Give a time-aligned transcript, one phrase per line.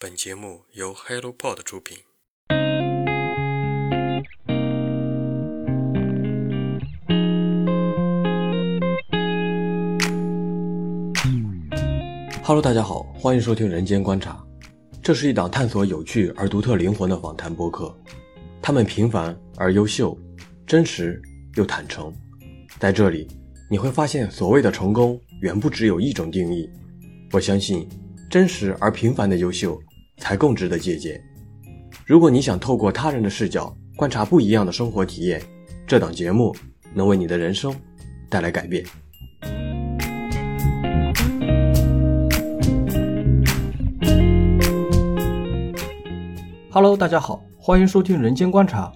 [0.00, 1.98] 本节目由 HelloPod 出品。
[12.44, 14.34] Hello，大家好，欢迎收听《人间观察》，
[15.02, 17.92] 这是一档探索有趣而独特灵魂的访谈播客。
[18.62, 20.16] 他们平凡而优秀，
[20.64, 21.20] 真实
[21.56, 22.14] 又坦诚。
[22.78, 23.26] 在这里，
[23.68, 26.70] 你会发现，所谓的成功远不只有一种定义。
[27.32, 27.88] 我相信，
[28.30, 29.76] 真实而平凡的优秀
[30.18, 31.20] 才更值得借鉴。
[32.04, 35.40] 如果你想透过他人的视角观察不一样的生活体验，
[35.86, 36.54] 这档节目
[36.94, 37.74] 能为你的人生
[38.28, 38.84] 带来改变。
[46.70, 48.86] Hello，大家好，欢迎收听《人间观察》。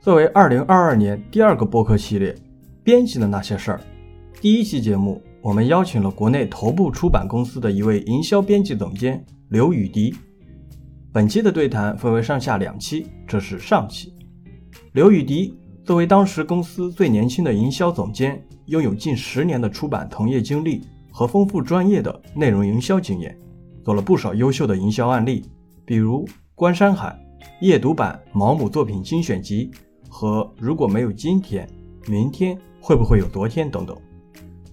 [0.00, 2.32] 作为2022年第二个播客系列，
[2.82, 3.78] 《编辑的那些事儿》，
[4.40, 10.14] 第一期节目，我们邀请了国内头部出版公司的一位营销编辑总监刘雨迪。
[11.10, 14.12] 本期的对谈分为上下两期，这是上期。
[14.92, 23.36] 刘雨迪作为当时公司最年轻的营销总监，拥有近十年的出版从业经历和丰富专业的内容营销经验，
[23.82, 25.44] 做了不少优秀的营销案例，
[25.84, 26.28] 比如。
[26.54, 27.16] 关山海
[27.60, 29.70] 夜读版毛姆作品精选集
[30.08, 31.68] 和如果没有今天，
[32.08, 33.96] 明天会不会有昨天等等。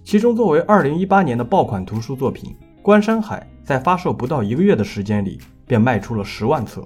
[0.02, 2.50] 其中，作为二零一八年的爆款图书作品，
[2.82, 6.84] 《关山海》在发售不到一个月的时间里便卖出了十万册。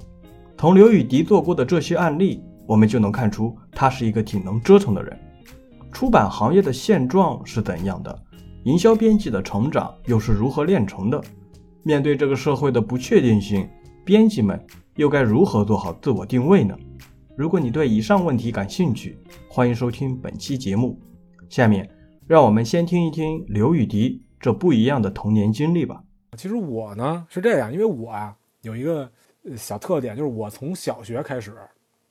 [0.56, 5.18] 从刘雨迪做过的这些案例，我们就能看出他是一个挺能折腾的人。
[5.92, 8.22] 出版行业的现状是怎样的？
[8.64, 11.22] 营销编辑的成长又是如何炼成的？
[11.82, 13.68] 面对这个社会的不确定性，
[14.04, 14.60] 编辑们。
[14.96, 16.76] 又该如何做好自我定位呢？
[17.36, 21.00] 如果你对以上问题感兴趣，欢迎收听本期节目。
[21.48, 21.88] 下面
[22.26, 26.02] 让我们先听一听刘雨迪这不一样的童年经历吧。
[26.36, 29.10] 其实我呢是这样，因为我啊有一个
[29.56, 31.54] 小特点，就是我从小学开始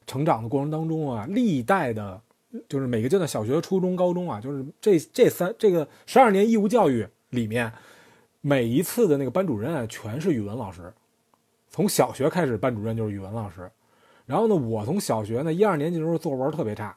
[0.08, 2.20] 成长的过程当中啊，历代的，
[2.68, 7.72] 就是每个阶段，小学、初中、高中啊，就是这这三这个十二年义务教育里面，
[8.42, 10.92] 每一次的那个班主任啊，全是语文老师。
[11.70, 13.70] 从小学开始，班主任就是语文老师。
[14.26, 16.96] 然后呢，我从小学呢一二年级的时候作文特别差，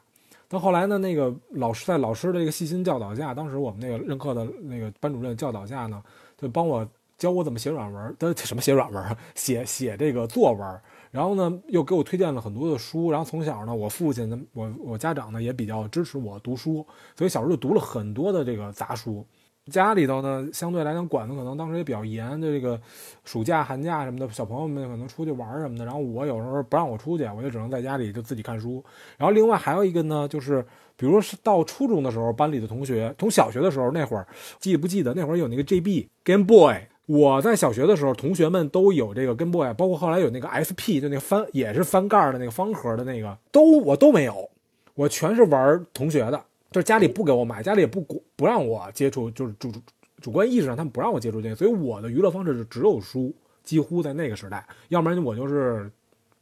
[0.49, 6.03] 到后来呢，那个老师在老师的这个细心教导下，当时我们那个任课的那个班主任教导下呢，
[6.37, 6.87] 就帮我
[7.23, 10.81] 教我怎么写软文，的 什么写软文啊，写写这个作文。
[11.09, 13.09] 然后呢，又给我推荐了很多的书。
[13.11, 16.85] 然后从小呢，我父亲呢，我我家长呢也比较支持我读书，
[17.15, 19.25] 所以小时候就读了很多的这个杂书。
[19.71, 22.77] 家里头呢，相对来讲管的可能当时也比较严，就这个
[23.23, 25.85] 暑假、寒假什么的，小朋友们可能出去玩什么的。
[25.85, 28.83] 然后我有时候不让我出去，我就只能在家里就自己看书。
[29.17, 30.65] 然后另外还有一个呢，就是
[30.97, 34.27] 比如是到初中的时候，班里的同学从小学的时候那会儿，
[34.59, 36.87] 记不记得那会儿有那个 GB Game Boy？
[37.05, 44.49] 我在小学的时候，同学们都有这个 Game Boy，包括后来有那个 SP，就那个翻也是翻盖的那个方盒的那个，都我都没有，
[44.95, 46.43] 我全是玩同学的。
[46.71, 48.01] 就是家里不给我买，家里也不
[48.35, 49.71] 不让我接触，就是主
[50.19, 53.31] 主观意识上他们不让我接触这个，所以我的娱乐方式是只有书，
[53.63, 55.91] 几乎在那个时代，要不然我就是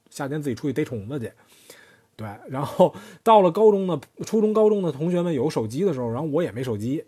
[0.09, 1.29] 夏天自己出去逮虫子去，
[2.15, 2.29] 对。
[2.47, 7.03] 然后到了高中呢，初中、高中的同学们有手机的时候，然后我也没手机，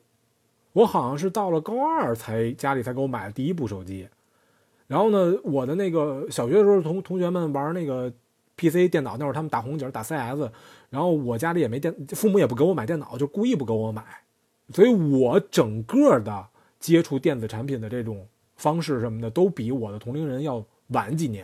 [0.73, 4.07] 我好像是到了高二才家里才给我买了第一部手机。
[4.87, 8.11] 然后呢，我的那个小学的时候同同学们玩那个。
[8.55, 8.87] P.C.
[8.87, 10.51] 电脑那会儿他们打红警打 C.S.，
[10.91, 14.03] 然后我家里也没电，父母也不给我买电脑，就故意不给我买，
[14.69, 16.47] 所以我整个的
[16.79, 21.43] 接触电子产品的这种方式什么的，都比我的同龄人要晚几年。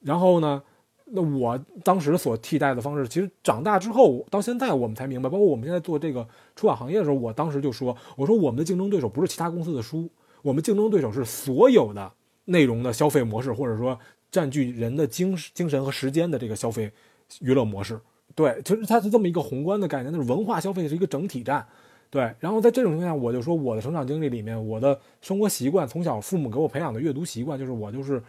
[0.00, 0.60] 然后呢，
[1.06, 6.26] 那我当时所替代的方式，其实长大之后到现在我们才明白，包括我们现在做这个
[6.56, 10.08] 出版行业的时候，我当时就说，我说我们的竞争对手不是其他公司的书，
[10.42, 12.12] 我们竞争对手是所有的
[12.46, 13.98] 内容的消费模式，或者说。
[14.30, 16.90] 占据人的精精神和时间的这个消费
[17.38, 18.00] 娱乐模式，
[18.34, 21.64] 对，其实它是这么一个宏观的概念，就是文化消费是一个整体战，
[22.10, 22.34] 对。
[22.40, 28.20] 然后在这种情况下，我就说我的成长经历里面，我的生活习惯，从小父母给我培养的阅读习惯，就是我就是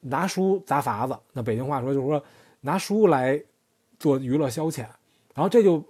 [0.00, 2.22] 拿书砸法子，那北京话说就是说
[2.60, 3.42] 拿书来
[3.98, 4.80] 做娱乐消遣，
[5.34, 5.84] 然后这就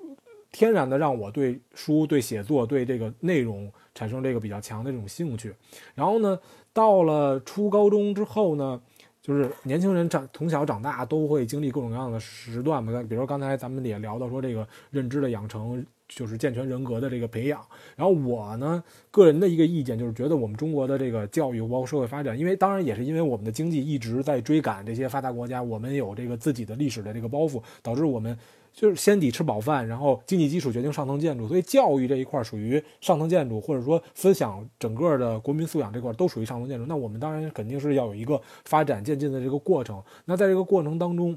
[0.52, 5.54] 天然的让我对书、对写作、对这个内容产生这个比较强的这种兴趣。
[5.94, 6.38] 然后呢，
[6.72, 8.80] 到了初高中之后呢。
[9.22, 17.64] 就是年轻人长从小长大都会经历各种各样的时段嘛，比如说刚才咱们也聊到说这个认知的养成，就是健全人格的这个培养。
[17.96, 28.36] 然后我呢，个人的一个意见就是觉得我们中国的这个教育包括社会发展，因为当然也是因为我们的经济一直在追赶这些发达国家，我们有这个自己的历史的这个包袱，导致我们。
[28.72, 36.86] 就是先得吃饱饭，然后经济基础决定上层建筑，所以教育这一块属于上层建筑，或者说思想整个的国民素养这块都属于上层建筑。
[36.86, 40.00] 那我们当然肯定是要有一个发展渐进的这个过程。
[40.24, 41.36] 那在这个过程当中，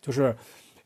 [0.00, 0.34] 就是，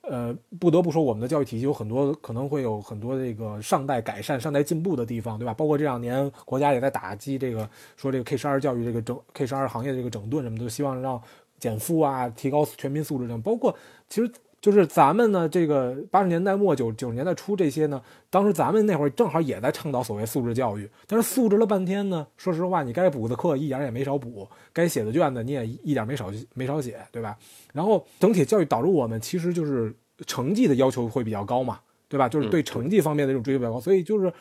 [0.08, 5.52] 呃，不得不说我们的教育体系有很多可能会有很多这个尚待改善、尚待进步的地方，对吧？
[5.52, 11.20] 包括这两年国家也在打击这个说这个 K 十二教育这个整 K 十二行业的这个整顿什么都，希望让
[11.58, 13.74] 减负啊，提高全民素质等，包括
[14.08, 14.30] 其实。
[14.66, 27.38] 就是咱们呢，这个八十年代末九九十年代初这些呢，当时咱们那会儿正好也在倡导所谓素质教育，但是素质了半天呢，说实话，你该补的课一点也没少补，该写的卷子你也一点没少没少写，对吧？
[27.72, 29.94] 然后整体教育导致我们其实就是
[30.26, 31.78] 成绩的要求会比较高嘛，
[32.08, 32.28] 对吧？
[32.28, 34.32] 就是对成绩方面的这种追求比较高，所以就是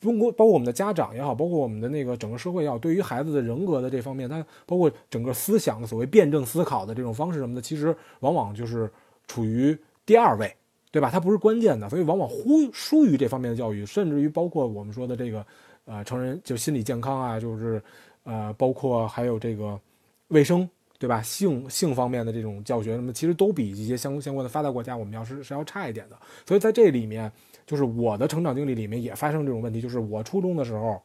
[0.00, 8.88] 中国包括我们的家长也好，包括我们的那个整个社会也好，对于孩子的人格的这方面，他包括整个思想的所谓辩证思考的这种方式什么的，其实往往就是。
[9.32, 10.54] 处于第二位，
[10.90, 11.08] 对吧？
[11.10, 15.46] 它不是关键的，所以往往忽疏于这方面的教育，甚至于包括我们说的这个，
[15.86, 17.82] 呃，成人就心理健康啊，就是，
[18.24, 19.80] 呃，包括还有这个
[20.28, 20.68] 卫生，
[20.98, 21.22] 对吧？
[21.22, 26.16] 性性方面的这种教学，什么其实都比一些相相关的发达国家，我们要是是要差一点的。
[26.46, 27.32] 所以在这里面，
[27.66, 31.00] 就是我的成长经历里面也发生这种问题，就是我初中的时候，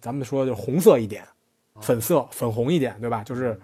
[0.00, 1.24] 咱们说就红色一点，
[1.80, 3.22] 粉色粉红一点，对吧？
[3.22, 3.56] 就是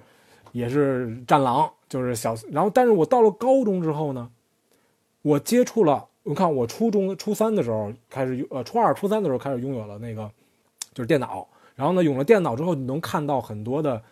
[0.53, 1.69] 也是战狼。
[1.95, 4.29] 就是小，然后，但是我到了高中之后呢，
[5.23, 10.29] 我接触了，我看我初中初三的时候开始，呃，初二、初三的时候开始拥有了那个，
[10.93, 11.47] 就是电脑。
[11.77, 14.03] 然后呢，有了电脑之后，你能看到很多的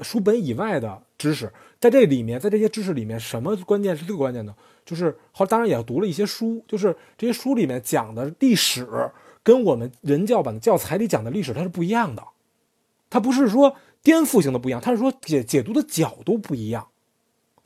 [0.00, 4.54] 书本以外的知识，在这里面，在这些知识里面，什么关键是最关键的？
[4.86, 8.88] 就是后当然也读了一些书，就是这些书里面讲的历史，
[9.42, 12.24] 跟我们人教版的教材里讲的历史它是不一样的，
[13.10, 16.88] 它不是说颠覆性的不一样，它是说解解读的角度不一样。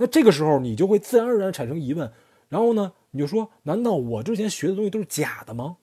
[0.03, 2.11] 那这个时候你就会自然而然产生疑问，
[2.49, 5.77] 然后呢，你就说：难道我之前学的东西都是假的吗？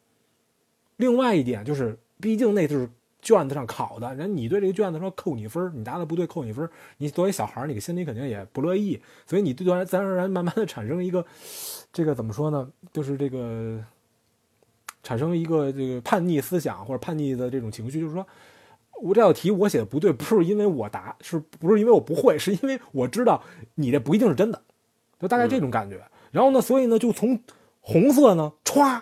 [0.96, 2.90] 另外一点就是，毕竟那就是
[3.22, 6.68] 卷子上考的，人你对这个卷子说扣你分，你答的不对扣你分，
[6.98, 11.24] 你作为小孩你心里肯定也不乐意，所以你自然自然而然慢慢的产生一个，
[11.94, 12.68] 这个怎么说呢？
[12.92, 13.80] 就是这个
[15.04, 18.26] 产生一个这个叛逆思想或者叛逆的这种情绪，就是说。
[19.02, 22.38] 我这道题我写的不对，不是因为我答，是不是因为我不会？
[22.38, 23.44] 是因为我知道
[23.76, 24.62] 你这不一定是真的，
[25.20, 26.02] 就大概这种感觉。
[26.32, 27.40] 然后呢，所以呢，就从
[27.80, 29.02] 红色呢，歘，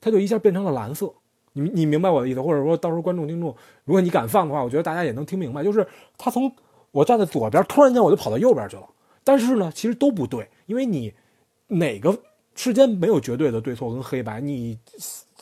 [0.00, 1.12] 它就一下变成了蓝色。
[1.52, 2.42] 你你明白我的意思？
[2.42, 3.54] 或者说到时候观众听众，
[3.84, 5.62] 如果你敢放的话，我觉得大家也能听明白。
[5.62, 5.86] 就是
[6.18, 6.52] 他从
[6.90, 8.88] 我站在左边，突然间我就跑到右边去了。
[9.22, 11.14] 但是呢，其实都不对，因为你
[11.68, 12.18] 哪个
[12.54, 14.78] 世间没有绝对的对错跟黑白，你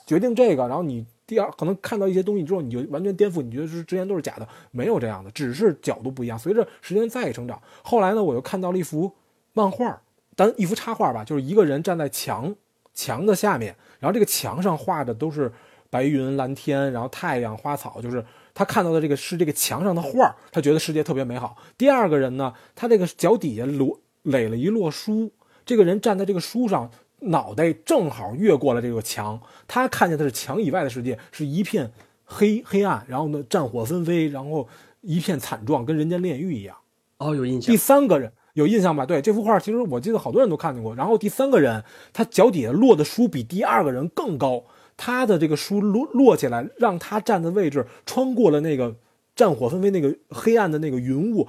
[0.06, 1.06] 决定这个，然后你。
[1.26, 6.38] 第二，可能看到一些东西之后，你就完全颠覆，你觉得是之前都是假的，没有这样的，只是角度不一样。
[6.38, 9.10] 随着时间再成长，后来呢，我又看到了一幅
[9.54, 10.02] 漫画，
[10.36, 12.54] 但一幅插画吧，就是一个人站在墙
[12.92, 15.50] 墙的下面，然后这个墙上画的都是
[15.88, 18.22] 白云、蓝天，然后太阳、花草，就是
[18.52, 21.56] 他看到的这个是这个墙上的画，他觉得世界特别美好。
[21.78, 25.32] 第二个人呢，他这个脚底下摞垒了一摞书，
[25.64, 26.90] 这个人站在这个书上。
[27.20, 31.90] 脑袋正好越过了这个墙，他看见的是墙以外的世界，是一片
[32.24, 34.68] 黑黑暗，然后呢，战火纷飞，然后
[35.00, 36.76] 一片惨状，跟人间炼狱一样。
[37.18, 37.72] 哦，有印象。
[37.72, 39.06] 第三个人有印象吧？
[39.06, 40.94] 对，这幅画其实我记得好多人都看见过。
[40.94, 41.82] 然后第三个人，
[42.12, 44.62] 他脚底下落的书比第二个人更高，
[44.96, 48.94] 他的这个书落落起来，让他站的位置穿过了那个
[49.34, 51.48] 战火纷飞、那个黑暗的那个云雾，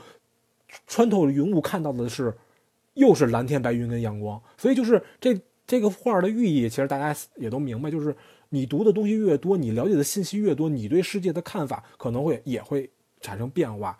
[0.88, 2.34] 穿透了云雾，看到的是
[2.94, 4.42] 又是蓝天白云跟阳光。
[4.57, 5.38] 所以就是这。
[5.68, 8.16] 这个画的寓意，其实大家也都明白，就是
[8.50, 13.98] 你读的东西越多，你了解的信息越多，你对世界的看法可能会也会产生变化。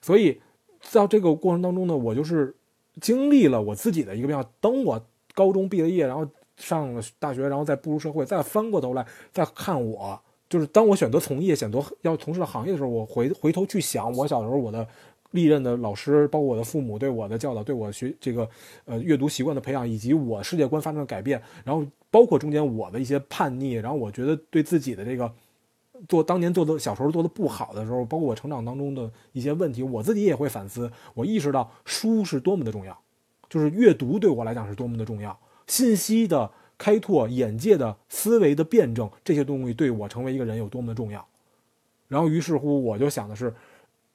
[0.00, 0.40] 所以，
[0.80, 2.54] 在这个过程当中呢，我就是
[3.00, 4.44] 经历了我自己的一个变化。
[4.60, 5.00] 等我
[5.34, 14.86] 高中毕了业，然后上了大学，然后再步入社会，再翻过头来再看我，就是当我选择从业、选择要从事的行业的时候，我回回头去想我小时候我的。
[15.32, 18.48] 历任的老师，包括我的父母对我的教导，对我学这个
[18.84, 25.32] 呃阅读习惯的培养，以及我世界观发生的改变，然后包括中间我的一些叛逆，然后我觉得对自己的这个
[26.08, 30.90] 做当年做的小时候做的不好的时候，包括我成长当中的一些问题，我自己也会反思。
[31.14, 32.98] 我意识到书是多么的重要，
[33.48, 41.24] 就是阅读对我来讲是多么的重要，信息的开拓、眼界的思维的辩证，这些东西对我成为一个人有多么的重要。
[42.08, 43.54] 然后于是乎，我就想的是。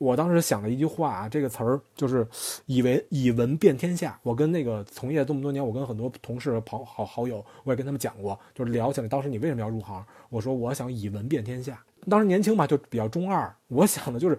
[0.05, 2.27] 我当时想了一句话啊，这个词儿就是
[2.67, 4.17] “以为以文遍天下”。
[4.21, 10.05] 我跟那个从业这么多年，我跟很多同事、朋好好友，我也跟他们讲过，就是聊起来，当时你为什么要入行？
[10.29, 11.83] 我说我想以文遍天下。
[12.07, 14.37] 当时年轻嘛，就比较中二，我想的就是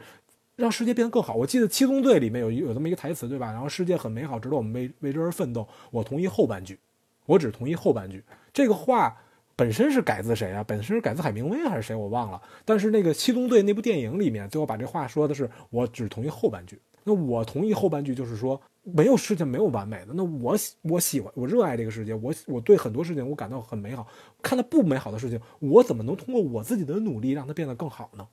[0.55, 1.35] 让世界变得更好。
[1.35, 3.51] 我记得《七宗罪》里面有有这么一个台词，对吧？
[3.51, 5.67] 然后世界很美好，值得我们为为之而奋斗。
[5.91, 6.79] 我同意后半句，
[7.27, 8.23] 我只同意后半句。
[8.53, 9.17] 这个话。
[9.57, 10.63] 本身是改自谁啊？
[10.63, 11.97] 本身是改自海明威还是谁？
[11.97, 12.41] 我忘了。
[12.65, 16.79] 但是那个《七宗罪》那部电影里面，最后把这话说的是：我只同意后半句。
[17.05, 20.09] 那我同意后半句，就是说没有事情没有完美的。
[20.13, 24.07] 那我我喜欢我热爱这个世界，我我对很多事情我感到很美好。
[24.43, 28.27] 看到不美好的事情，我怎么能通过我自己的努力让它变得更好呢？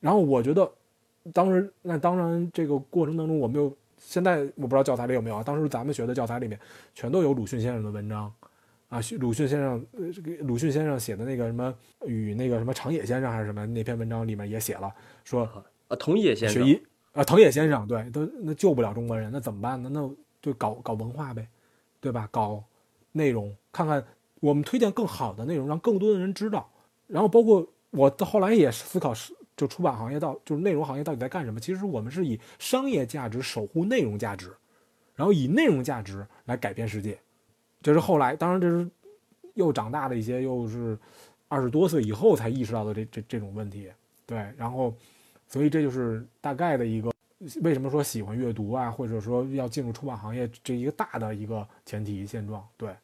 [0.00, 0.70] 然后我觉得，
[1.32, 5.42] 当时那当然这个过程当中，我没有现在我不知道教材里有没有啊。
[5.42, 6.58] 当时咱们学的教材里面
[6.94, 8.30] 全都有鲁迅先生的文章。
[8.90, 11.72] 啊，鲁迅先生，呃，这个鲁迅先生写的那个什么
[12.06, 14.92] 与那个什么长野先生还是什么那篇文章里面也写了，
[15.24, 15.44] 说
[15.86, 16.80] 啊，藤野先生，
[17.12, 19.88] 啊，藤野先生，对，都那救不了中国人，那怎么办呢？
[19.92, 20.10] 那
[20.42, 21.48] 就搞搞文化呗，
[22.00, 22.28] 对吧？
[22.32, 22.64] 搞
[23.12, 24.04] 内容，看看
[24.40, 26.68] 我们推荐更好的内容，让更多的人知道。
[27.06, 31.60] 然后包括我到后来也思考，是就出版行业到就是内容行业到底在干什么？
[31.60, 34.52] 其实我们是以商业价值守护内容价值，
[35.14, 37.16] 然后以内容价值来改变世界。
[37.82, 38.88] 这是后来，当然这是
[39.54, 40.98] 又长大了一些，又是
[41.48, 43.90] 二十多岁以后才意识到的这这这种问题，
[44.26, 44.94] 对，然后，
[45.48, 47.10] 所以这就是大概的一个
[47.62, 52.94] 为什么说喜欢阅读啊，或者说要进入出版行业这一个大的一个前提现状，对。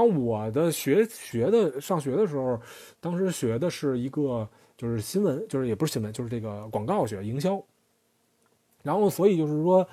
[0.00, 2.58] 后我的学学的上学的时候，
[3.00, 4.48] 当时学的是一个。
[4.80, 7.62] 就是新闻，就是也不是新闻，就是这个广告学、营销。
[8.82, 9.86] 然后，所以就是说，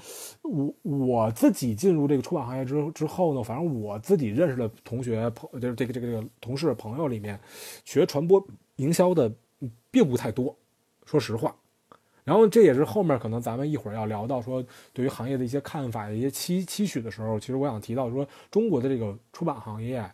[0.44, 7.38] 我我自己进入这个出版行业之之后呢，反正我自己认识的同学朋，就是这个这个这个同事朋友里面，
[7.84, 8.42] 学传播
[8.78, 9.30] 营销的
[9.92, 10.56] 并不太多，
[11.06, 11.54] 说实话。
[12.28, 20.12] 然后这也是后面可能咱们一会儿要聊到说对于行业的一些看法、一些期期许的时候，其实我想提到说中国的这个出版行业，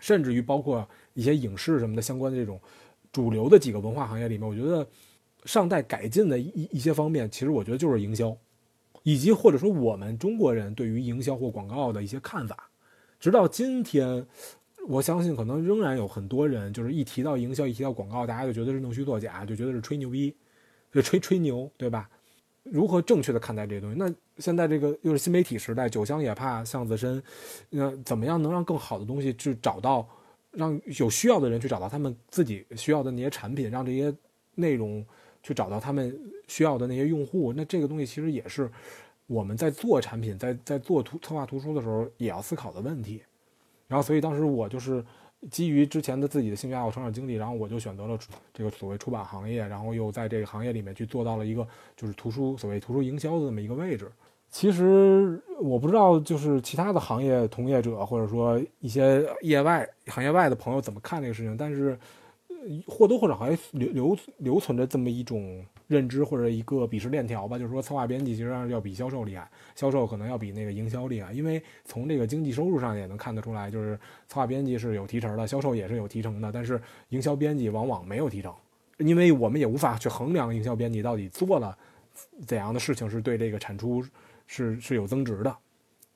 [0.00, 0.84] 甚至于包括
[1.14, 2.60] 一些影视什么的相关的这种。
[3.12, 4.86] 主流的几个文化行业里面，我觉得
[5.46, 8.36] 尚待改进的一一些方面，其实我觉得就是营销，
[9.04, 12.68] 以及或者说我们中国人对于营销或广告的一些看法。
[13.18, 14.26] 直到今天，
[14.86, 20.36] 我相信可能仍然有很多人，就是一提到营销，一提到广告，大家就觉得是弄虚作假，就觉得是吹牛逼，
[20.92, 22.08] 就吹吹牛，对吧？
[22.64, 23.96] 如何正确的看待这些东西？
[23.98, 27.22] 那现在这个又是新媒体时代，酒香也怕巷子深，
[27.70, 30.08] 那怎么样能让更好的东西去找到？
[30.52, 34.10] 让有需要的人去找到他们自己需要的那些产品，让这些
[34.54, 35.04] 内容
[35.42, 37.52] 去找到他们需要的那些用户。
[37.52, 38.70] 那这个东西其实也是
[39.26, 43.22] 我们在做产品、在在做图策划图书的时候也要思考的问题。
[43.86, 45.04] 然后，所以当时我就是
[45.50, 48.18] 基于之前的自己的兴趣爱好、成长经历，然后我就选择了
[48.52, 54.10] 这个所谓出版行业，然后又在这个行业里面去做到了一个就是图书所谓图书营销的这么一个位置。
[54.48, 61.56] 其实我不知道，就是其他的行业从业者，或者说一些业外行业外的朋友怎么看这个事情。
[61.56, 61.98] 但是
[62.86, 71.32] 或多或少还留留留存着这么一种认知或者一个鄙视链条吧，就是说策划编辑其实上要比销售厉害，销售可能要比那个营销厉害。
[71.32, 73.96] 因为从这个经济收入上也能看得出来，就是
[74.28, 78.54] 策划编辑是有提成的，销售也是有提成的，但是营销编辑往往没有提成，
[78.98, 81.76] 因为我们也无法去衡量营销编辑到底做了
[82.46, 84.04] 怎样的事情是对这个产出。
[84.48, 85.56] 是是有增值的，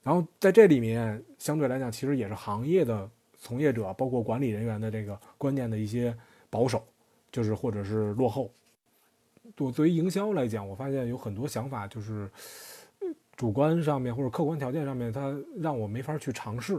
[0.05, 6.17] 然后在这里面相对来讲，其实也是行业的从业者，包括管理人员的这个观念的一些
[6.49, 6.81] 保守，
[7.33, 8.49] 就是或者是落后。
[9.59, 12.31] 我作为营销来讲，我发现有很多想法，就是
[13.37, 16.75] 主观上面或者客观条件上面，它让我没法去尝试，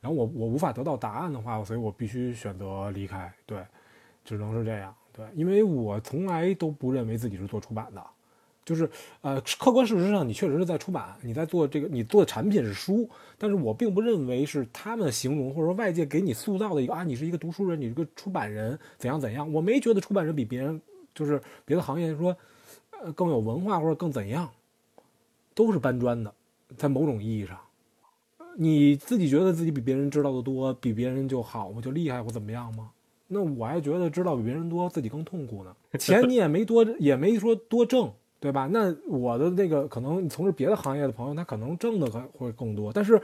[0.00, 3.32] 然后我我无法得到答案的话，所以我必须选择离开。
[3.44, 3.58] 对，
[4.24, 4.94] 只能是这样。
[5.12, 8.02] 对，因为我从来都不认为自己是做出版的。
[8.64, 8.90] 就是，
[9.20, 20.82] 呃，客观事实上，你确实是在出版，你在做这个，你做的产品是书，但是我并不认为是他们形容或者说外界给你塑造的一个啊，你是一个读书人，你是个出版人，怎样怎样，我没觉得出版人比别人，
[21.16, 22.36] 就是别的行业说，
[23.02, 24.48] 呃，更有文化或者更怎样，
[25.52, 26.32] 都是搬砖的，
[26.76, 27.58] 在某种意义上，
[28.56, 31.80] 你自己觉得自己比别人知道的多，比别人就好吗？
[31.80, 32.90] 就厉害或怎么样吗？
[33.26, 35.74] 那我还觉得知道比别人多，自己更痛苦呢。
[35.98, 38.12] 钱你也没多，也没说多挣。
[38.38, 38.68] 对吧？
[38.70, 42.92] 那我的那个可能从事别的行业的朋友，他可能挣的会会更多。
[42.92, 43.20] 但是，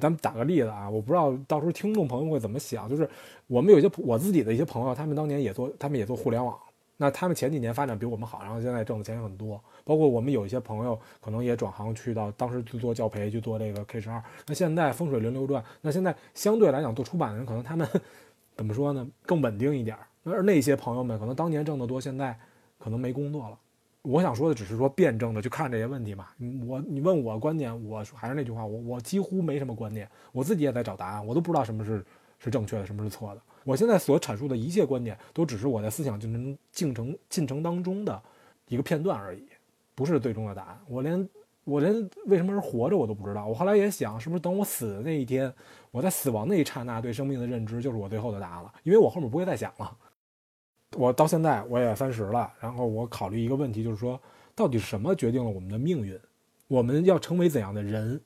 [0.00, 2.88] 咱们打个例子啊，我不知道到时候听众朋友会怎么想。
[2.88, 3.08] 就是
[3.46, 6.58] 我们有些我自己的一些朋友，他们当年也做，他们也做互联网，
[7.00, 9.58] 那他们前几年发展比我们好，然后现在挣的钱也很多。
[9.84, 14.20] 包括我们有一些朋友可能也转行去到当时去做教培，去做这个 K 十二。
[14.48, 17.88] 那现在风水轮流转，那现在相对来讲做出版的人，可能他们
[18.56, 19.08] 怎么说呢？
[19.22, 19.96] 更稳定一点。
[20.24, 22.36] 而那些朋友们可能当年挣得多，现在
[22.78, 23.56] 可能没工作了。
[24.02, 26.26] 我想说的只是说辩证的去看这些问题嘛。
[26.66, 32.04] 我你问我观点，我还是那句话，我我几乎没什么观点，我自己也在找答案，我都不知道什么是
[32.38, 33.40] 是正确的，什么是错的。
[33.64, 38.22] 我现在所阐述的一切观点，都只是我在思想进程进程进程当中的
[38.68, 39.46] 一个片段而已，
[39.94, 40.80] 不是最终的答案。
[40.86, 41.28] 我连
[41.64, 43.46] 我连为什么是活着我都不知道。
[43.46, 45.52] 我后来也想，是不是等我死的那一天，
[45.90, 48.72] 我在死亡那一刹那对生命的认知，就是我最后的答案了？
[48.84, 49.96] 因为我后面不会再想了。
[50.96, 54.18] 我到现在我也三十了，然后我考虑一个问题，就是说，
[54.54, 56.18] 到底什么决定了我们的命运？
[56.66, 58.18] 我们要成为怎样的人，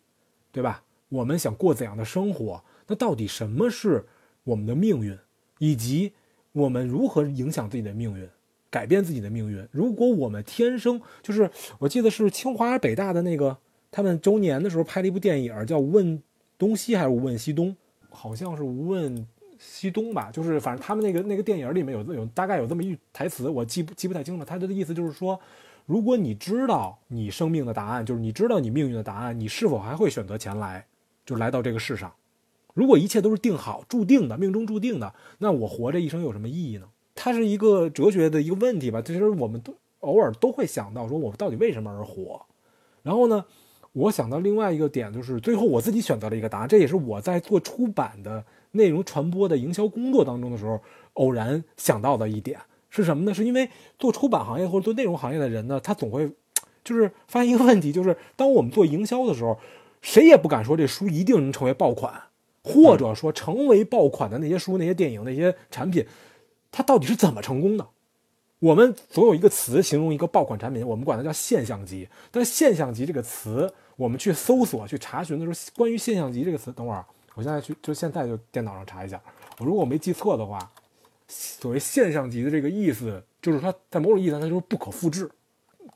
[0.52, 0.84] 对吧？
[1.08, 2.62] 我们想过怎样的生活？
[2.86, 4.06] 那到底什么是
[4.44, 5.16] 我们的命运？
[5.58, 6.12] 以及
[6.50, 8.28] 我们如何影响自己的命运，
[8.68, 9.66] 改变自己的命运？
[9.70, 13.56] 如果我们天生就是，我记得是清华北大的那个，
[13.90, 16.20] 他们周年的时候拍了一部电影，叫《无问
[16.58, 17.68] 东西》还是《无问西东》？
[18.10, 19.24] 好像是《无问
[19.56, 20.30] 西东》吧。
[20.32, 24.44] 就是反正他们那个那个电影里面有有大概有这么一台词，我记不记不太清了。
[24.44, 25.38] 他的意思就是说，
[25.86, 30.84] 如果你知道你生命的答案，就是你知道你命运的答案，你是否还会选择前来，
[31.24, 32.12] 就来到这个世上？
[32.74, 36.86] 如果一切都是定好、注定的、命中注定的，那我活这一生有什么意义呢？
[37.14, 39.02] 它是一个哲学的一个问题吧。
[39.02, 42.40] 其实我们都偶尔都会想到，说我到底为什么而活？
[43.02, 43.44] 然后呢，
[43.92, 46.68] 我想到另外一个点，就是最后我自己选择了一个答案。
[46.68, 50.80] 这也是我在做出版的内容传播的营销工作当中的时候
[51.14, 53.34] 偶然想到的一点是什么呢？
[53.34, 56.30] 是因为做出版行业或者做内容行业的人呢，他总会
[56.82, 59.58] 就是发现一个问题，就是当我们做营销的时候，
[60.00, 62.22] 谁也不敢说这书一定能成为爆款。
[62.62, 66.06] 或者说，成为爆款的那些书、那些电影、那些产品，
[66.70, 67.86] 它到底是怎么成功的？
[68.60, 72.08] 我们总有一个词形容一个爆款产品，我们管它叫现象级。
[72.30, 77.04] 但现象级这个词，我们去搜索、去查询的时候，关于现象级这个词，等会儿，
[77.34, 79.20] 我现在去，就现在就电脑上查一下。
[79.58, 80.70] 我如果我没记错的话，
[81.26, 85.28] 所谓现象级的这个意思，就是它在某种意义上它就是不可复制。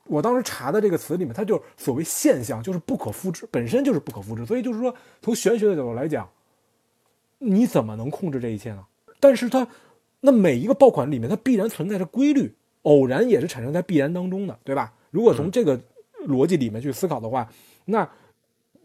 [0.09, 4.45] 我当时查的这个词里面，它就所谓现象就是不可复制，本身就是不可复制。
[4.45, 4.93] 所以就是说，
[5.23, 6.29] 从玄学的角度来讲。
[7.39, 8.85] 你怎么能控制这一切呢？
[9.21, 9.67] 但是它，
[10.21, 14.93] 那每一个爆款里面，它必然存在着规律，偶然也是产生在必然当中的，对吧？
[15.11, 15.81] 如果从这个
[16.27, 17.49] 逻辑里面去思考的话，
[17.87, 18.09] 那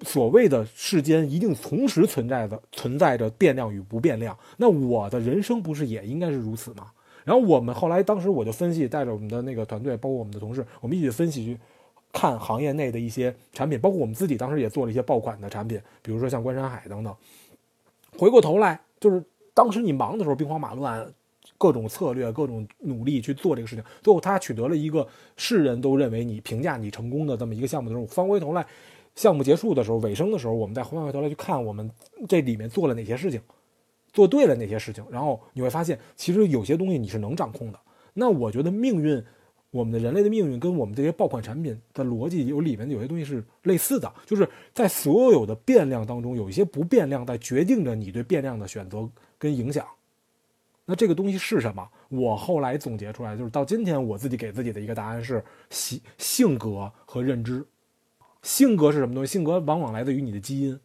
[0.04, 4.38] 所谓的世间一定同时存在的存在着变量与不变量。
[4.58, 6.92] 那我的人生不是也应该是如此吗？
[7.24, 11.58] 然后我们后来当时我就分析，带着我们的那个团队，包括我们的同事，我们一起分析去
[12.12, 17.16] 看行业内的一些产品，包括我们自己当时也做了一些爆款的产品，比如说像关山海等等。
[18.18, 21.12] 回过头来，就是当时你忙的时候，兵荒马乱，
[21.58, 28.66] 各种策略，各种努力去做这个事情，最后他取得了一个世人都认为你评价你成功的这么一个项目的时候，翻回头来，
[29.16, 31.90] 项目结束的时候，尾声的时候，我们再翻回头来去看我们
[32.28, 33.42] 这里面做了哪些事情，
[34.12, 37.80] 做对了哪些事情，然后你会发现，其实有些东西你是能掌控的。
[38.14, 39.24] 那我觉得命运。
[39.72, 49.88] 我们的人类的命运跟我们这些爆款产品的逻辑有里面有些东西是类似的，就是在所有的变量当中，有一些不变量在决定着你对变量的选择跟影响。
[50.84, 51.88] 那这个东西是什么？
[52.10, 57.66] 我后来总结出来，就是到今天我自己给自己的一个答案是性性格和认知。
[58.42, 59.32] 性格是什么东西？
[59.32, 60.78] 性格往往来自于你的基因，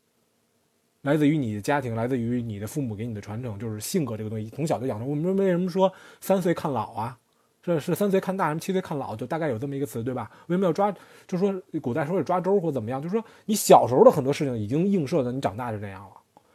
[1.02, 5.10] 来自于你的家庭，来自于你的父母给你的传承，就是性格这个东西从小就养成。
[5.10, 7.18] 我们为什么说三岁看老啊？
[7.66, 10.30] 这是三岁看大，什么七岁看老，就大概有这么一个词，对吧？
[10.46, 10.92] 为什么要抓？
[11.26, 13.02] 就是说古代说是抓周或怎么样？
[13.02, 16.10] 就是说你小时候的很多事情已经映射的你长大就这样了。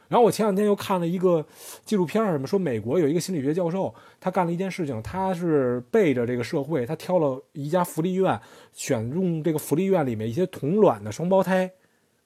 [0.07, 1.45] 然后我前两天又看了一个
[1.83, 8.39] 纪录片，什么说美国有一个心理学教授，他干了一件事情，他是背着这个社会，他挑了一家福利院，
[8.71, 11.69] 选用这个福利院里面一些同卵的双胞胎，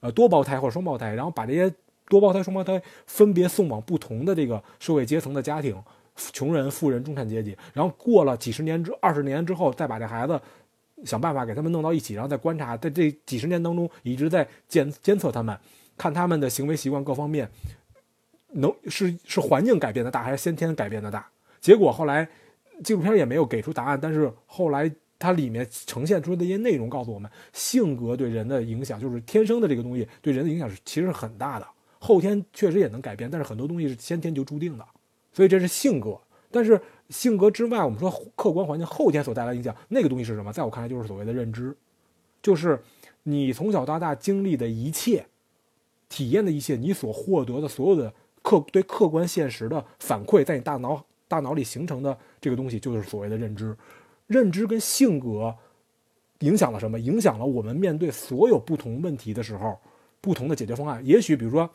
[0.02, 1.74] 呃多胞胎或者双胞胎，然后把这些
[2.08, 5.76] 多胞胎双胞胎分别送往不同的这个社会阶层的家庭。
[6.16, 10.40] 穷人、富人、中产阶级，然后过了几十年之二十年之后，再把这孩子
[11.04, 15.58] 想办法给他们弄到一起，然后再观察，在这几十年当中一直在监监测他们，
[15.98, 17.50] 看他们的行为习惯各方面，
[18.54, 21.28] 能是 是环境改变的大，还是先天改变的大？
[21.60, 22.28] 结果后来
[22.84, 31.68] 纪录片也没有给出答案，但是后来它里面呈现出的一些内容告诉我们，性格对人的影响，就是天生的这个东西对人的影响是其实是很大的，
[32.00, 34.86] 后天确实也能改变，但是很多东西是先天就注定的。
[35.36, 36.18] 所以这是性格，
[36.50, 40.54] 但是性格之外，我们说客观环境后天所带来影响，那个东西是什么？
[40.54, 41.76] 在我看来，就是所谓的认知，
[42.42, 42.82] 就是
[43.24, 45.26] 你从小到大经历的一切、
[46.08, 53.76] 体验的一切，你所获得的所有的客对客观现实的反馈，在你大脑大脑里形成的这个东西，就是所谓的认知。
[54.28, 55.54] 认知跟性格
[56.40, 56.98] 影响了什么？
[56.98, 59.78] 影响了我们面对所有不同问题的时候，
[60.22, 61.06] 不同的解决方案。
[61.06, 61.70] 也许比如说，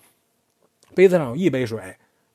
[0.95, 1.95] 杯子上有一杯水，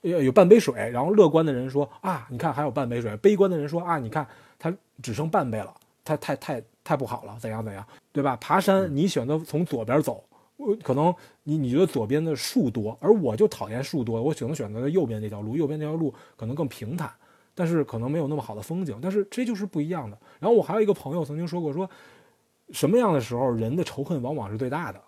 [0.10, 4.26] 有有半杯水，然后乐观的人说啊，你看还有半杯水；悲观的人说啊，你看
[4.60, 8.38] 它只剩半杯了，太太太太不好了，怎样怎样，对吧？
[8.40, 10.24] 爬山你选择从左边走，
[10.58, 11.14] 我可能
[11.44, 17.12] 你你觉得左边的树多，而我就讨厌树多，我只能选择右边这条路，右边这条路可能更平坦。
[17.58, 20.18] 但是可能没有那么好的风景，但是这就是不一样的。
[20.40, 21.90] 然后我还有一个朋友曾经说过，说
[22.72, 25.02] 什么样的时候人的仇恨往往是最大的。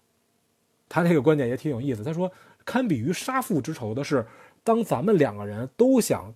[0.87, 2.05] 他这个观点也挺有意思。
[2.05, 2.31] 他说，
[2.63, 4.25] 堪比于杀父之仇的是，
[4.67, 6.33] 当咱们两个人都想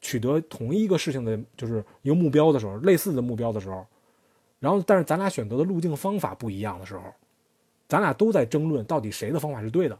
[0.00, 3.84] 取得同一个事情的，就是一个目标的时候，类似的目标的时候，
[4.60, 7.02] 然后但是咱俩选择的路径方法不一样的时候，
[7.88, 9.98] 咱俩都在争论到底谁的方法是对的。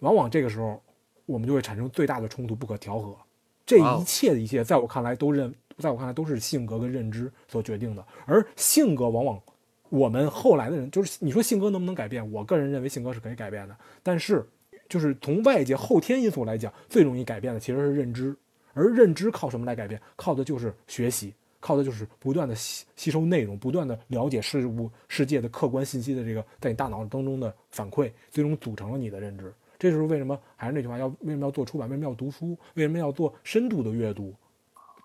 [0.00, 0.82] 往往这个时候，
[1.24, 3.16] 我们就会产生最大的冲突，不可调和。
[3.64, 8.04] 这一切的一切，在我看来都认，在我看来都是性格跟认知所决定的。
[8.26, 9.40] 而性格往往，
[9.88, 12.28] 我们后来的人就是你说性格能不能改变？
[12.32, 13.76] 我个人认为性格是可以改变的。
[14.02, 14.44] 但是，
[14.90, 18.36] 就是从外界后天因素来讲，最容易改变的其实是认知。
[18.72, 20.00] 而认知靠什么来改变？
[20.16, 29.52] 靠的就是学习，靠的就是不断的吸吸收内容，不断的了解事物世界的客观信息的这个在你大脑当中的反馈，最终组成了你的认知。
[29.78, 31.88] 这就是为什么，还是那句话，要为什么要做出版？
[31.88, 32.56] 为什么要读书？
[32.74, 34.34] 为什么要做深度的阅读？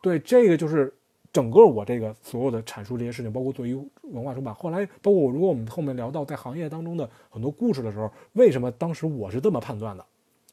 [0.01, 0.93] 对，这个就是
[1.35, 4.55] 整个我这个所有的阐述这些事情，包括做一文化出版。
[4.55, 10.05] 后来，包括我如果我们后面聊到在行业当中的很多故事的时候，为什么当时我是这么判断的？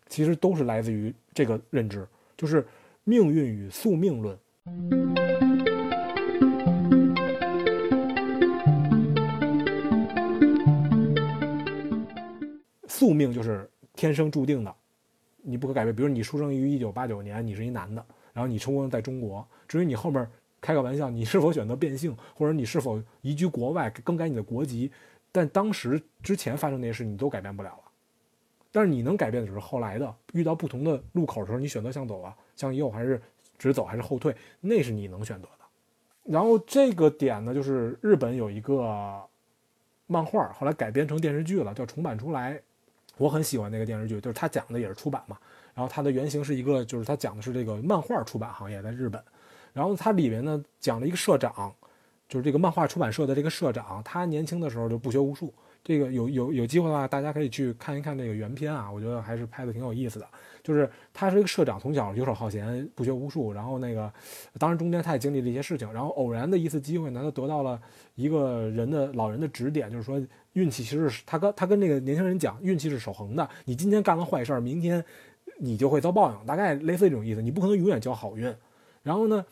[0.08, 2.04] 其实都是来自于这个认知，
[2.36, 2.66] 就是
[3.04, 4.36] 命运与宿命论。
[12.88, 13.70] 宿命就是。
[13.94, 14.74] 天生注定的，
[15.42, 15.94] 你不可改变。
[15.94, 19.46] 比如你出生于一九八九年，你是一男的，然后你出生在中国。
[19.68, 20.26] 至于你后面
[20.62, 24.90] 开个玩笑，你是否选择变性， 或者你是否移居国外更改你的国籍，
[25.30, 27.82] 但当时之前发生那些事，你都改变不了了。
[28.70, 33.20] 但是你能改变的只是后来的，遇到不同的路口的时候，你选择向走啊，向右还是
[33.58, 35.64] 直走还是后退，那是你能选择的。
[36.24, 39.20] 然后这个点呢，就是日本有一个
[40.06, 42.58] 漫画，后来改编成电视剧了，叫重版出来。
[43.18, 45.36] 我很喜欢那个电视剧，就是他讲的也是出版嘛，
[45.74, 49.22] 然后它的原型是一个，就是他讲的是这个漫画出版行业在日本，
[49.72, 51.72] 然后它里面呢讲了一个社长，
[52.28, 55.52] 就是这个漫画出版社的这个社长，他年轻的时候就不学无术。
[55.84, 60.26] 这个有有有机会的话，大家可以去看一看这个原片啊，我觉得还是拍的挺有意思的。
[60.62, 64.12] 就是他是一个社长，从小游手好闲，不学无术，然后那个，
[64.60, 67.80] 当然中间他也经历了一些事情，然后偶然的一次机会呢，他得到了
[68.14, 75.04] 一个人的老人的指点，就是说运气其实是他跟他跟那个年轻人讲，运气是守恒的，你今天干了坏事儿，明天
[75.58, 78.54] 你就会遭报应，大概类似这种意思，你不可能永远交好运。
[79.02, 79.44] 然后呢？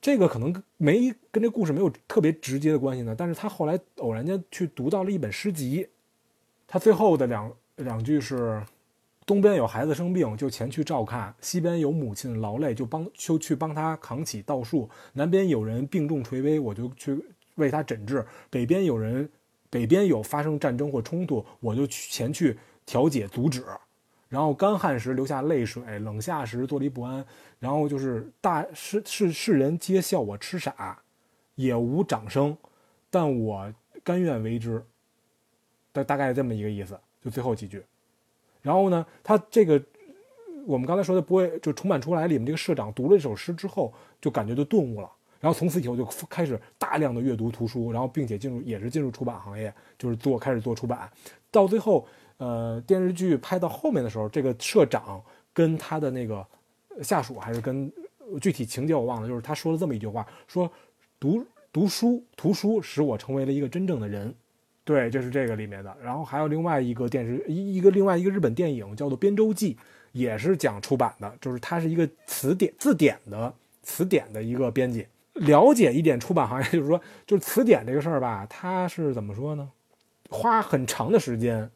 [0.00, 5.86] 这个可能没跟这故事没有特别直接的关系呢，但是他后来偶然间去读到了一本诗集，
[6.66, 8.60] 他最后的两两句是：
[9.24, 17.16] 东边有孩子生病，就前去照看；西边有母亲劳累，就帮就去帮他扛起稻树；南边有人病重垂危，我就去
[17.54, 19.30] 为他诊治；北边有人，
[19.70, 23.62] 北边有发生战争或冲突，我就去前去调解阻止。
[24.32, 27.22] 然后干旱时流下泪水，冷夏时坐立不安。
[27.58, 30.98] 然后就是大世世世人皆笑我痴傻，
[31.54, 32.56] 也无掌声，
[33.10, 33.70] 但我
[34.02, 34.82] 甘愿为之。
[35.92, 37.84] 大大概这么一个意思，就最后几句。
[38.62, 39.80] 然后呢，他这个
[40.64, 45.10] 我们刚才说的不会就重版出来，里面这个社长读了这首诗之后，就感觉就顿悟了。
[45.40, 51.10] 然后从此以后就开始大量的阅读图书，然后并且进入也是进入出版行业，就是做开始做出版，
[51.50, 52.08] 到最后。
[52.42, 56.44] 呃，电视剧拍到后面的时候，这个社长跟他的那个
[57.00, 57.88] 下属，还是跟
[58.40, 60.68] 具体情节我忘了，就是他说了这么一句话：说
[61.20, 64.34] 读读书，图书使我成为了一个真正的人。
[64.82, 65.96] 对，就是这个里面的。
[66.02, 69.74] 然后还有另外一个电视一一个另外一个日本电影叫做《编舟记》，
[70.10, 75.06] 也是讲出版的，就是它是一个词典字典的词典的一个编辑。
[75.34, 79.70] 了解一点出版行业，就是说，就是词典这个事儿吧，它是怎么说呢？
[80.28, 81.70] 花很长的时间。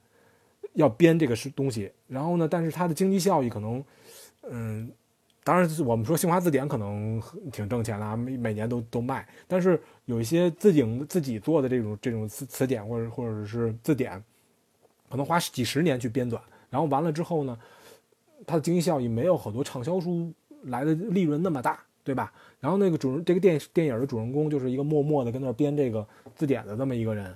[0.77, 3.83] 要编这个是东西，然后呢，但是它的经济效益可能，
[4.51, 4.93] 嗯，
[5.43, 9.27] 当然我们说新华字典可能挺挣钱的，每每年都都卖。
[9.49, 14.23] 但是有一些自己自己做的这种这种词词典或者或者是字典，
[15.09, 17.59] 可能花几十年去编纂，然后完了之后呢，
[18.47, 20.31] 它的经济效益没有很多畅销书
[20.65, 22.31] 来的利润那么大，对吧？
[22.61, 27.35] 然后那个主人这个电电影的主人公就是一个默默的跟那编这个字典的这么一个人，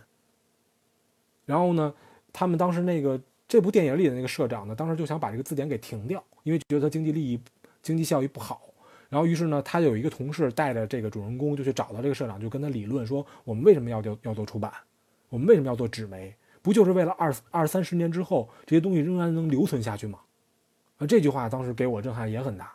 [1.46, 1.94] 然后呢，
[2.35, 3.18] 他们当时那个。
[3.50, 7.36] 这部电影里的那个社长呢，当时就想把这个字典给停掉，因为觉得他经济利益、
[7.82, 8.62] 经济效益不好。
[9.08, 14.72] 然后于是呢，他有一个同事带着这个主人公就去找到这个社长，就跟他理论说，我们为什么要要要做出版？
[15.30, 16.32] 我们为什么要做纸媒？
[16.62, 20.20] 不就是为了二二三十年之后这些东西仍然能留存下去吗？
[20.98, 22.72] 啊，这句话当时给我震撼也很大。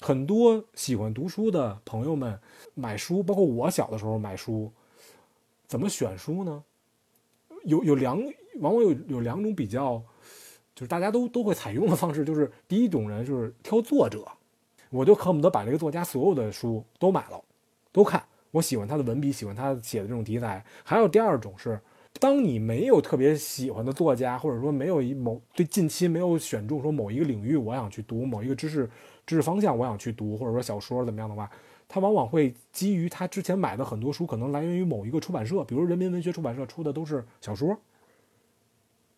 [0.00, 2.38] 很多喜欢读书的朋友们
[2.74, 4.70] 买书，包括我小的时候买书，
[5.66, 6.62] 怎么选书呢？
[7.64, 8.22] 有有两，
[8.60, 10.02] 往往有有两种比较，
[10.74, 14.24] 就是大家都都会采用的方式，就是第一种人就是挑作者，
[14.90, 17.42] 我就恨不得把这个作家所有的书都买了，
[17.92, 20.64] 都看，我喜欢他的文笔，喜欢他写的这种题材。
[20.84, 21.80] 还有第二种是。
[22.18, 28.88] 当你没有特别喜欢的作家，或者说没有一某对近期没有选中说某一个领域我想去读某一个知识
[29.26, 31.50] 知识方向我想去读，或者说小说怎么样的话，
[31.86, 37.78] 他往往会基于他之前买的很多书，可能来源于某一个出版社，比如人民文学出版社出的都是小说，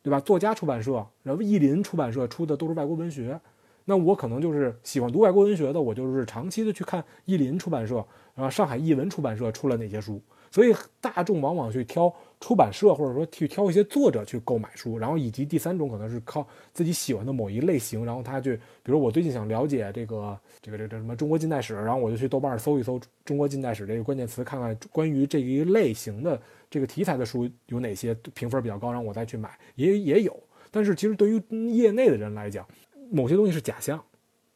[0.08, 0.18] 对吧？
[0.20, 3.38] 作家出版社，然后译林出版社出的都是外国文学，
[3.84, 7.96] 那我可能就是喜欢读外国文学的，我就是长期的去看译林出版社，
[8.34, 10.18] 然后上海译文出版社出了哪些书。
[10.50, 30.40] 所以大众往往去挑出版社，或者说去挑一些作者去购买书，然后以及第三种可能是靠自己喜欢的某一类型，然后他去，比如我最近想了解这个这个这个什么中国近代史，然后我就去豆瓣搜一搜中国近代史这个关键词，看看关于这一类型的这个题材的书有哪些评分比较高，然后我再去买，也也有。
[30.70, 32.66] 但是其实对于业内的人来讲，
[33.10, 34.00] 某些东西是假象，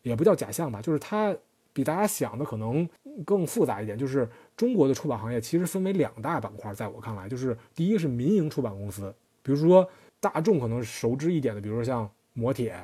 [0.02, 1.36] 也不叫假象吧，就是它
[1.72, 2.88] 比大家想的可能
[3.24, 4.28] 更复杂一点，就是。
[4.56, 9.12] 中国的出版行业其实分为两大板块，在我看来，就是第一个是民营出版公司，
[9.42, 9.88] 比如说
[10.20, 12.76] 大众可能熟知一点的，比如说像磨铁、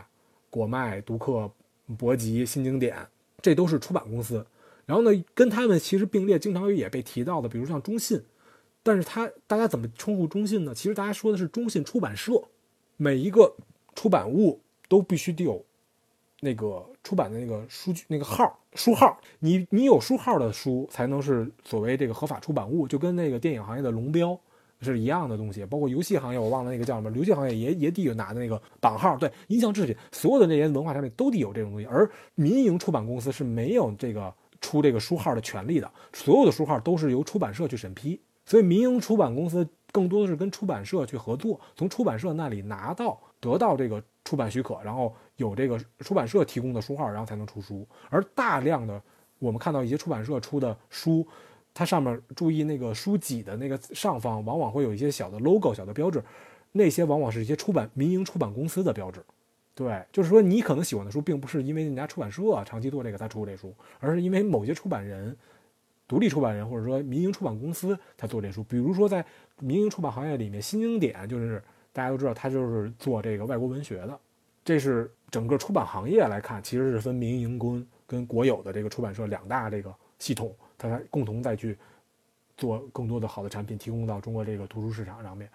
[0.51, 1.51] 果麦、读客、
[1.97, 2.97] 博集、新经典，
[3.41, 4.45] 这都是出版公司。
[4.87, 8.23] 然后呢，跟他们其实并列，经常也被提到的，比如像中信，
[8.83, 10.75] 但是它大家怎么称呼中信呢？
[10.75, 12.33] 其实大家说的是中信出版社，
[12.97, 13.55] 每一个
[13.95, 15.65] 出版物都必须得有。
[16.41, 24.39] 那个出版的那个书那个号书号，你你有书号的书才能是所谓这个合法出版物，就跟那个电影行业的龙标
[24.81, 25.65] 是一样的东西。
[25.65, 29.17] 包括游戏行业，我忘了那个叫什么，游戏行业也也得有拿的那个版号。
[29.17, 31.87] 对，音像制品，所有的那些文化产品都得有这种东西。
[31.87, 38.21] 而民营出版公司是没有这个出这个书号的权利的，所有的书号都是由出版社去审批。
[38.45, 44.01] 所以民营出版公司更多的是跟出版社去合作，从出版社那里拿到得到这个。
[44.25, 47.87] 出版许可，然后有这个出版社提供的书号，然后才能出书。
[48.11, 49.01] 而大量的
[49.39, 51.27] 我们看到一些出版社出的书，
[51.73, 56.21] 它上面注意那个书脊的那个上方，往往会有一些小的 logo、小的标志，
[56.73, 59.25] 那些往往是一些出版民营出版公司的标志。
[59.75, 65.37] 对，就是说你可能喜欢的书，并不是因为人家出版社长期做这个才出这书，而是因为某些出版人、
[66.09, 68.65] 独立出版人或者说民营出版公司才做这书。
[68.65, 69.25] 比如说在
[69.61, 71.63] 民营出版行业里面，新经典就是。
[71.91, 74.21] 大家都知道，他就是做这个外国文学的。
[74.63, 81.77] 这是整个出版行业来看，其实是分民营跟跟国有的这个出版社两大这个系统，它共同再去
[82.57, 85.49] 做更多的好的产品，提供到中国这个图书市场上面。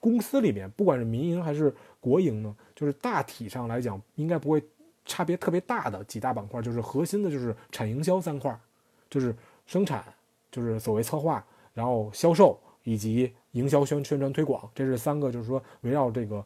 [0.00, 4.62] 公司里面，不管是民营还是国营呢，就是大体上来讲，应该不会
[5.04, 8.56] 差别特别大的几大板块，就是核心的就是产营销三块，
[9.10, 9.34] 就是
[9.66, 10.04] 生产，
[10.50, 11.44] 就是所谓策划，
[11.74, 13.32] 然后销售以及。
[13.52, 16.44] 营销宣宣传推广，这是三个，就是说围绕这个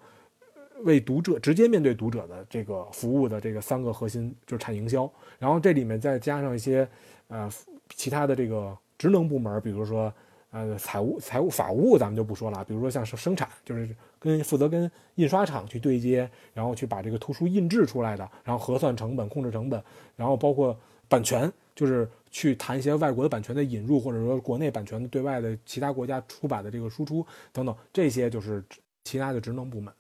[0.85, 5.11] 为读者直接面对读者的这个服务的这个三个核心，就是产营销。
[5.39, 6.89] 然后这里面再加上一些
[7.29, 7.51] 呃
[7.95, 10.13] 其他的这个职能部门，比如说
[10.51, 12.65] 呃财务、财务、法务，咱们就不说了。
[12.65, 19.83] 比如说像生生产，就是跟负责跟印刷厂去对接，然后去把这个图书印制出来的，然后核算成本、控制成本，
[20.17, 22.09] 然后包括版权，就是。
[22.35, 28.65] 去谈一些外国的版权的引入，或者说国内版权对外的其他国家出版的这个输出等等，这些就是
[29.05, 29.93] 其他的职能部门。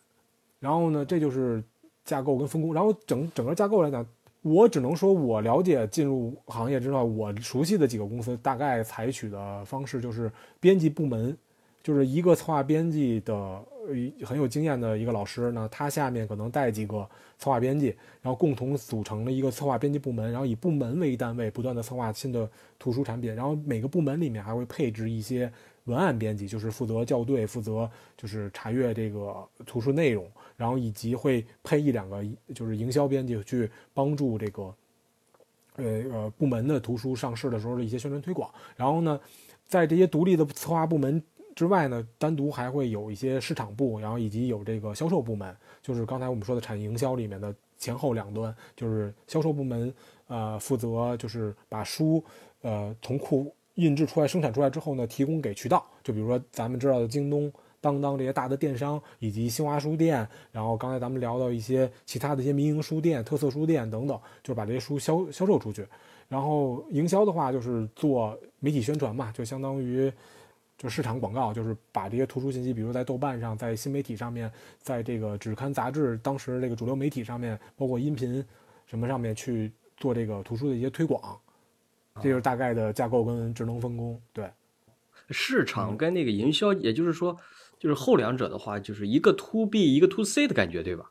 [0.62, 1.60] 然后呢，这就是
[2.04, 2.72] 架构跟分工。
[2.72, 4.06] 然后整整个架构来讲，
[4.42, 11.36] 我只能说我了解进入行业之后，我熟悉的几个公司大概采取的方式就是编辑部门，
[11.82, 13.60] 就是一个策划编辑的。
[14.24, 16.98] 很有经验的一个老师呢，他下面可能带几个
[17.36, 17.88] 策划编辑，
[18.22, 22.48] 然后共同组成了一个策划编辑部门，然后以部门为单位，不断的策划新的
[22.78, 23.34] 图书产品。
[23.34, 25.52] 然后每个部门里面还会配置一些
[25.86, 29.34] 文案编辑，就是负责校对，负责就是查阅这个
[29.66, 30.24] 图书内容，
[30.62, 34.62] 然后以及会配一两个就是营销编辑去帮助这个
[35.74, 38.48] 呃呃部门的图书上市的时候的一些宣传推广。
[38.76, 39.20] 然后呢，
[39.66, 41.20] 在这些独立的策划部门。
[41.54, 49.92] 之外呢，单独还会有一些市场部，然后以及有这个销售部门，就是刚才我们说的产业营销里面的前后两端，就是销售部门，
[50.28, 52.24] 呃，负责就是把书，
[52.62, 65.86] 呃，从库印制出来、生产出来之后呢，提供给渠道，就比如说咱们知道的京东、当当这些大的电商，以及新华书店，然后刚才咱们聊到一些其他的一些民营书店、特色书店等等，就是把这些书销销售出去。
[66.28, 70.10] 然后营销的话，就是做媒体宣传嘛，就相当于
[70.78, 78.42] 就市场广告，就是把这些图书信息，比如在豆瓣上，在新媒体上面，在这个纸刊杂志，当时这个主流媒体上面，包括音频
[78.86, 81.20] 什么上面去做这个图书的一些推广。
[82.16, 84.20] 这就是大概的架构跟职能分工。
[84.34, 84.46] 对，
[85.30, 87.34] 市场跟那个营销，也就是说，
[87.82, 91.10] 就是后两者的话，就是一个 to B，一个 to C 的感觉，对吧？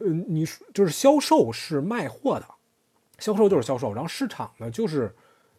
[0.00, 2.44] 嗯，你就是销售是卖货的，
[3.18, 5.10] 销售就是销售，然后市场呢就是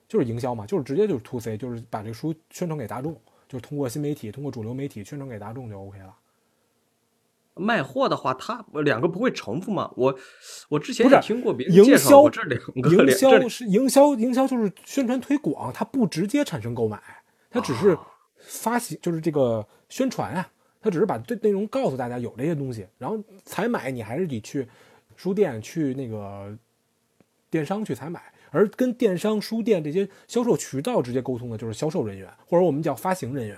[0.07, 6.13] 就是营销嘛，就是直接就是 to C，就是把这书宣传给大众，就是通过新媒体，通过主流媒体宣传给大众就 OK 了。
[7.55, 9.91] 卖货的话，它两个不会重复吗？
[9.95, 10.15] 我
[10.69, 17.01] 我之前是也听过别人介绍过这两个，营销是营销，营销就是宣传推广，它不直接产生购买，
[17.49, 17.97] 它只是
[18.39, 24.67] 发行，就是这个宣传啊，他只是把这内容告诉大家有这些东西，然后采买你还是得去
[25.15, 26.57] 书店去那个
[27.49, 28.21] 电商去采买，
[28.51, 33.57] 而跟电商、书店这些销售渠道直接沟通的就是销售人员，或者我们叫发行人员。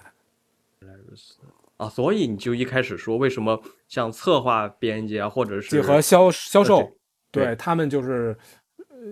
[1.78, 6.80] 啊，所以你就一开始说为什么像策划编辑啊，或者是结合销销售，
[7.32, 8.61] 对对他们就是呃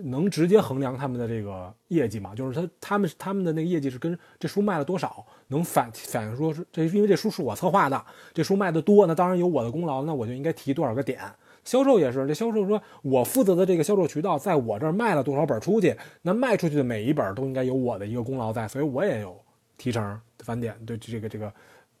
[0.04, 11.20] 能直接衡量他们的这个业绩嘛，就是他他们他们的那个业绩是跟这书卖了多少能反反映说是这因为这书是我策划的，这书卖的多，那当然有我的功劳，那我就应该提多少个点。
[11.64, 19.38] 销售也是，这销售说我负责的这个销售渠道在我这儿卖了多少本出去，那卖出去的每一本都应该有我的一个功劳在，所以我也有
[19.76, 21.52] 提成返点对这个这个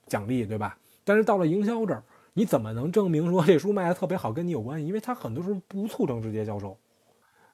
[0.06, 0.78] 奖励，对吧？
[1.04, 4.86] 但是到了营销这儿，你怎么能证明说这书卖的特别好跟你有关系？
[4.86, 6.76] 因为它很多时候不促成直接销售，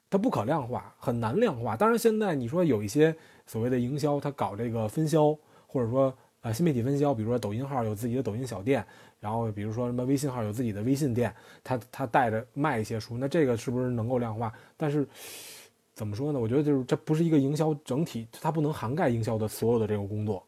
[0.09, 1.75] 它不可量化，很难量化。
[1.75, 3.15] 当然，现在你说有一些
[3.45, 8.85] 所谓的营销，它搞这个分销，或者说呃新媒体分销，比如说抖音号有自己的抖音小店，
[9.19, 14.53] 然后比如说什么微信号有自己的微信店，它它带着卖一些书，那这个是不是能够量化？
[14.75, 15.07] 但是
[15.93, 16.39] 怎么说呢？
[16.39, 20.43] 我觉得就是这不是一个营销整体，它不能涵盖营销的所有的这个工作。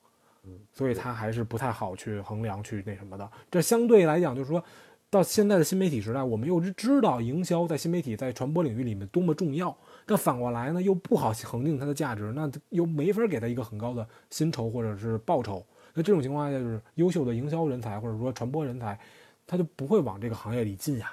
[0.73, 3.29] 所以它还是不太好去衡量、去那什么的。
[3.51, 4.63] 这相对来讲，就是说
[5.09, 15.65] 到现在的新媒体时代，我们又知道营销在新媒体在传播领域里面多么重要，但反过来呢，又不好恒定它的价值，那又没法给它一个很高的薪酬或者是报酬。
[15.95, 18.99] 那这种情况下，就是优秀的营销人才或者说传播人才，
[19.47, 21.11] 他就不会往这个行业里进呀。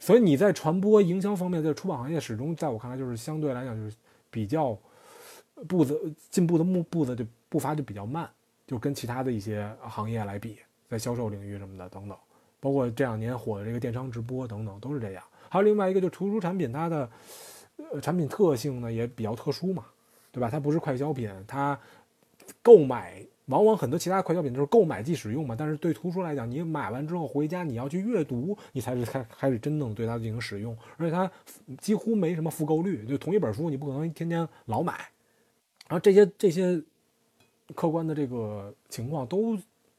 [0.00, 3.96] 所以你在传播营销方面，在出版行业始终在我看来就是相对来讲就是
[4.28, 4.76] 比较
[5.68, 8.28] 步子进步的步步子就步伐就比较慢，
[8.66, 10.58] 就跟其他的一些行业来比，
[10.88, 12.18] 在销售领域什么的等等，
[12.64, 15.22] 包括这两年火的这个电商直播等等都是这样。
[15.50, 17.10] 还有另外一个就是图书产品，它的
[17.92, 19.84] 呃产品特性呢也比较特殊嘛，
[20.32, 20.48] 对吧？
[20.48, 21.78] 它不是快消品，它
[22.62, 31.30] 购买往往很多其他快消品都是购买即使用嘛，但是对图书来讲，你买完之后回家你要去阅读，你才是开开始真正对它进行使用，而且它
[31.78, 34.94] 几乎没什么复购率，就同一本书你不可能天天老买。
[35.86, 36.82] 然后这些这些
[37.74, 39.54] 客观的这个情况都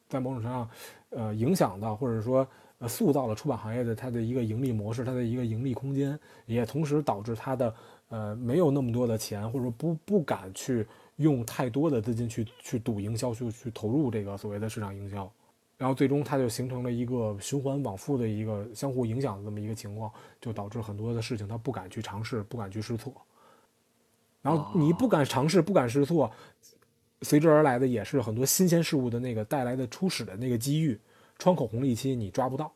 [0.10, 0.69] 在某种程度上，
[1.15, 2.45] 呃，影响到或者说
[2.80, 7.73] 呃塑造了出版行业的它的一个盈利模式，它的一个盈利空间，也同时导致它的
[8.10, 15.32] 呃没有那么多的钱，或者说不不敢去用太多的资金去去赌营销，去去投入这个所谓的市场营销，
[15.78, 23.13] 然后最终它就形成了一个循环往复的一个相互影响的这么一个情况，就导致很多的事情他不敢去尝试，不敢去试错。
[24.41, 26.30] 然后你不敢尝试，不敢试错，
[27.21, 30.99] 随之而来的也是很多新鲜事物的那个带来的初始的那个机遇，
[31.38, 32.73] 窗口红利期你抓不到。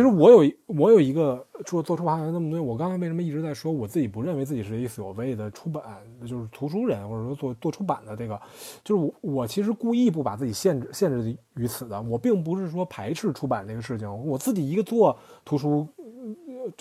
[0.00, 5.82] 其实我有我有一个做做出版行那么多年，我刚才为什么一直在说我自己不认为自己是一所谓的出版
[6.22, 8.40] 就是图书人，或者说做做出版的这个，
[8.82, 15.86] 就是我我其实故意不把自己限制限制于此的，我并不是说排斥出版这个事情，我自己一个做图书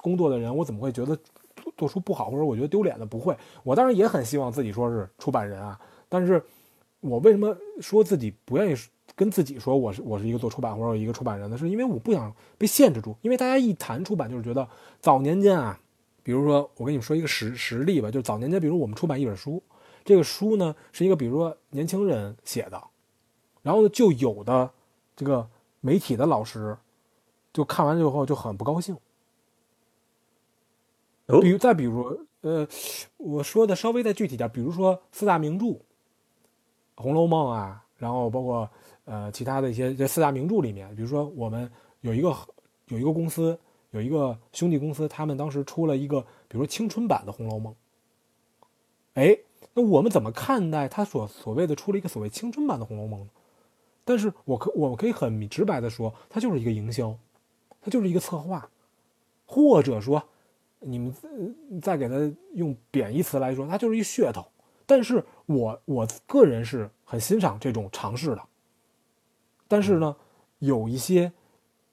[0.01, 1.13] 工作的人，我怎么会觉得
[1.57, 3.05] 做做书不好，或者我觉得丢脸的？
[3.05, 5.77] 不会，我当然也很希望自己说是出版人啊，
[6.07, 6.41] 但是
[7.01, 8.75] 我为什么说自己不愿意？
[9.19, 13.13] 跟自己说我是我是一个做出版或者一个出版人的，是因为我不想被限制住。
[13.21, 14.65] 因为大家一谈出版，就是觉得
[15.01, 15.77] 早年间啊，
[16.23, 19.61] 比如说我跟你们说一个实实例吧，就是早年间，比如我们出版一本书，
[20.05, 22.81] 这个书呢是一个比如说年轻人写的，
[23.61, 24.71] 然后呢就有的
[25.17, 25.45] 这个
[25.81, 26.77] 媒体的老师
[27.51, 28.95] 就看完之后就很不高兴。
[31.41, 32.65] 比如再比如呃，
[33.17, 35.65] 我说的稍微再具体点，比如说四大名著，
[36.95, 38.69] 《红楼梦》啊，然后包括。
[39.09, 41.67] 呃，其他的一些这四大名著里面，比如说我们
[42.01, 42.31] 有一个
[42.89, 43.57] 有一个公司
[43.89, 47.73] 有一个兄弟公司，他们当时出了一个，比如说青春版的《红楼梦》。
[49.15, 49.35] 哎，
[49.73, 53.29] 那我们怎么看待他所所谓的出了一个所谓青春版的《红楼梦》呢？
[54.05, 57.17] 但是我可我们可以很直白的说，它就是一个营销，
[57.81, 58.69] 它就是一个策划，
[59.47, 60.23] 或者说，
[60.81, 61.11] 你们
[61.81, 64.45] 再给它用贬义词来说，它就是一噱头。
[64.85, 68.41] 但是我我个人是很欣赏这种尝试的。
[69.69, 70.13] 但是呢，
[70.57, 71.31] 有一些，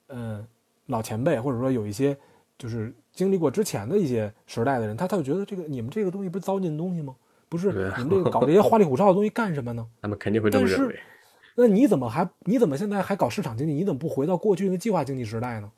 [0.08, 0.44] 嗯，
[0.86, 2.16] 老前辈或者说有一些
[2.56, 7.14] 就是经历过之前的一些时代的人，他他就觉得这个你们这个东西不是糟践东西吗？
[7.50, 7.68] 不是
[7.98, 9.86] 你们这个 搞这些花里胡哨的东西干什么呢？
[10.00, 10.98] 他们肯定会这么认为。
[11.54, 13.74] 那你怎么还你怎么现在还搞市场经济？
[13.74, 15.70] 你怎么不回到过去那个计划经济时代呢？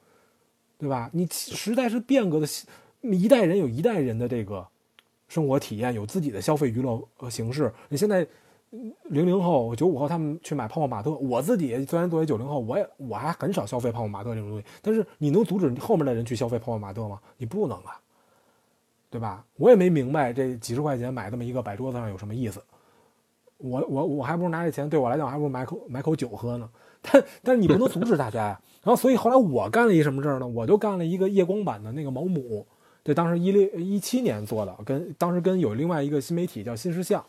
[0.78, 1.10] 对吧？
[1.12, 2.46] 你时代是变革的，
[3.02, 4.64] 一代人有一代人的这个
[5.26, 7.72] 生活体验，有自己的消费娱乐形式。
[7.88, 8.24] 你现在。
[9.04, 14.66] 零零后、九五后他们去买泡泡玛特，我自己虽然作为九零后，我也我还很少消费泡泡玛特这种东西。
[14.82, 17.18] 但是你能阻止后面的人去消费泡泡玛特吗？
[17.38, 17.98] 你不能啊，
[19.08, 19.44] 对吧？
[19.56, 22.62] 我也没明白这几十块钱买这么一个摆桌子上有什么意思。
[23.56, 26.68] 我我我还不如拿这钱，对我来讲还不如买口买口酒喝呢。
[27.00, 28.60] 但但是你不能阻止大家呀。
[28.82, 30.46] 然后所以后来我干了一什么事儿呢？
[30.46, 32.66] 我就干了一个夜光版的那个毛姆，
[33.02, 37.24] 这当时一六一七年做的，跟当时跟有另外一个新媒体叫新视像。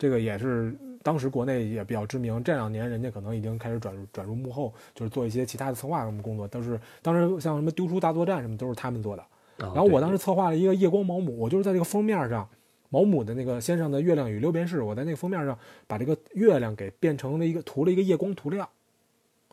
[0.00, 9.22] 这个也是当时国内也比较知名，这两年人家可能已经开始转入转入幕后，就是做一些其他的策划什么工作，都是当时像什么丢书大作战什么都是他们做的。
[9.58, 12.48] 然后我当时策划了一个夜光毛姆，我就是在这个封面上，
[12.88, 18.66] 毛姆的那个先生的月亮与六便士，我在那个封面上把这个月亮给变成了一个涂了一个夜光涂料。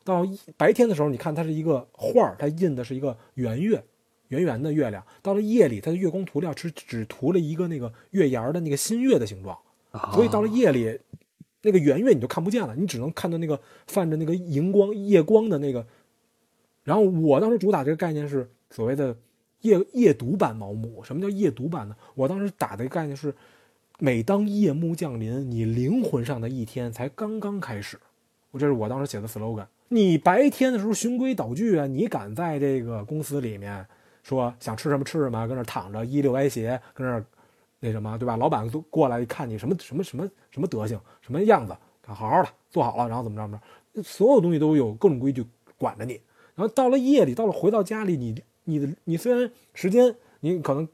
[0.06, 0.26] 到
[0.56, 3.84] 白天的时候，你看它是一个画它印的是一个圆月，
[4.30, 5.04] 圆圆的月亮。
[5.22, 9.58] 到了夜里，它的月光涂料只只涂了一个那个月牙的那个新月的形状。
[10.14, 11.00] 所以到了夜里，
[11.64, 15.86] 那个圆月你就看不见了，你只能看到那个泛着那个荧光夜光的那个。
[16.84, 19.18] 然后我当时主打这个概念是所谓的
[19.62, 21.04] 夜夜读版毛姆。
[21.04, 21.96] 什么叫夜读版呢？
[22.16, 23.36] 我当时打的概念是，
[24.00, 28.00] 每当夜幕降临，你灵魂上的一天才刚刚开始。
[28.52, 29.66] 我这是我当时写的 slogan。
[29.90, 33.86] 你白天的时候循规蹈矩啊，你敢在这个公司里面
[34.24, 37.22] 说想吃什么吃什么，跟那躺着一溜歪斜，跟那。
[37.80, 38.36] 那什么，对吧？
[38.38, 41.76] 老板都过来一看你什么什么什么什么德行，什么样子，
[42.06, 43.62] 好好的做好了，然后怎么着怎么
[43.94, 45.46] 着，所有东西都有各种规矩
[45.78, 46.20] 管着你。
[46.56, 50.88] 然后到了夜里，到了回到家里，你你的你虽然时间你可能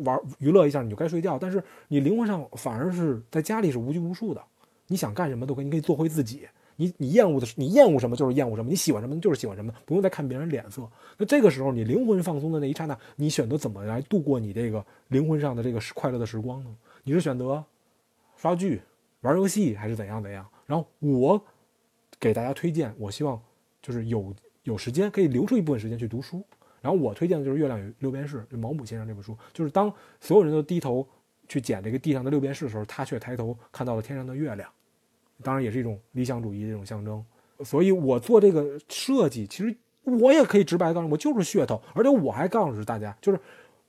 [0.00, 4.42] 玩娱乐一下，你就该睡觉，但是你灵魂上反而是在家里是无拘无束的，
[4.88, 6.46] 你想干什么都可以，你可以做回自己。
[6.80, 10.88] 你你厌恶的是你厌恶什么就是厌恶什么，你喜欢什么就是喜欢什么，不用再看别人脸色。
[11.18, 16.74] 那这个时候你灵魂放松的那一刹那，你选择怎么来度过你这个灵魂上的这个快乐的时光呢？
[17.04, 17.62] 你是选择
[18.34, 18.80] 刷剧、
[19.20, 20.46] 玩游戏，还是怎样怎样？
[20.64, 21.38] 然后我
[22.18, 23.38] 给大家推荐，我希望
[23.82, 26.42] 就是有有时间可以留出一部分时间去读书。
[26.80, 29.36] 然后我推荐的就是《月亮与六便士》，就毛姆先生这本书。
[29.52, 31.06] 就是当所有人都低头
[31.46, 34.66] 去捡这个地上的六便士的时候，他却抬头看到了天上的月亮。
[35.42, 37.24] 当然也是一种理想主义的这种象征，
[37.64, 43.38] 所以我做这个设计，其实我也可以直白告诉我就是噱头，而且我还告诉大家，就是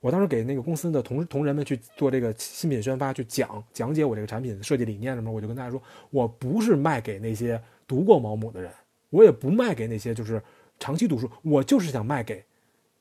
[0.00, 8.70] 我当时给那个公司的同同仁们去做这个新品宣发，去讲讲解我这个产品设计理念什么，我就跟大家说，我不是卖给那些读过毛姆的人，
[9.10, 10.42] 我也不卖给那些就是
[10.78, 12.44] 长期读书，我就是想卖给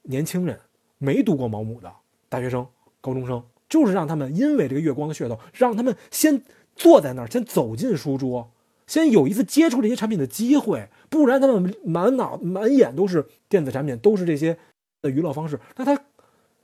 [0.03, 0.59] 年轻人，
[0.97, 1.91] 没读过毛姆的
[2.29, 2.65] 大学生、
[2.99, 6.41] 高中生，就是让他们因为这个月光的噱头，让他们先。
[6.75, 8.51] 坐在那儿，先走进书桌，
[8.87, 14.57] 先有一次接触这些产品的机会，不然他们满脑满眼都是电子产品，都是这些
[15.01, 15.59] 的娱乐方式。
[15.75, 15.99] 那他，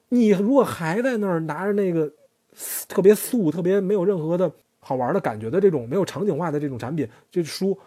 [0.09, 2.11] 你如果还在那儿拿着那个
[2.87, 7.77] 特别素、特别没有任何的好玩的感觉的这种没有场景化的这种产品，这书，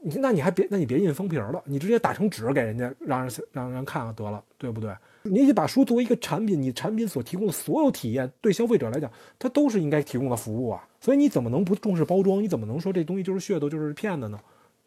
[0.00, 4.94] 你那你还别，那你别印封皮了，你直接打成纸给人家，让人让人看看得了，对不对？
[5.24, 10.86] 你得把书作为一个产品，你产品所提供的所有体验，对消费者来讲，它都是应该提供的服务啊。
[11.06, 12.42] 所以你怎么能不重视包装？
[12.42, 14.40] 你怎么能说这东西就是噱头，就是骗子呢？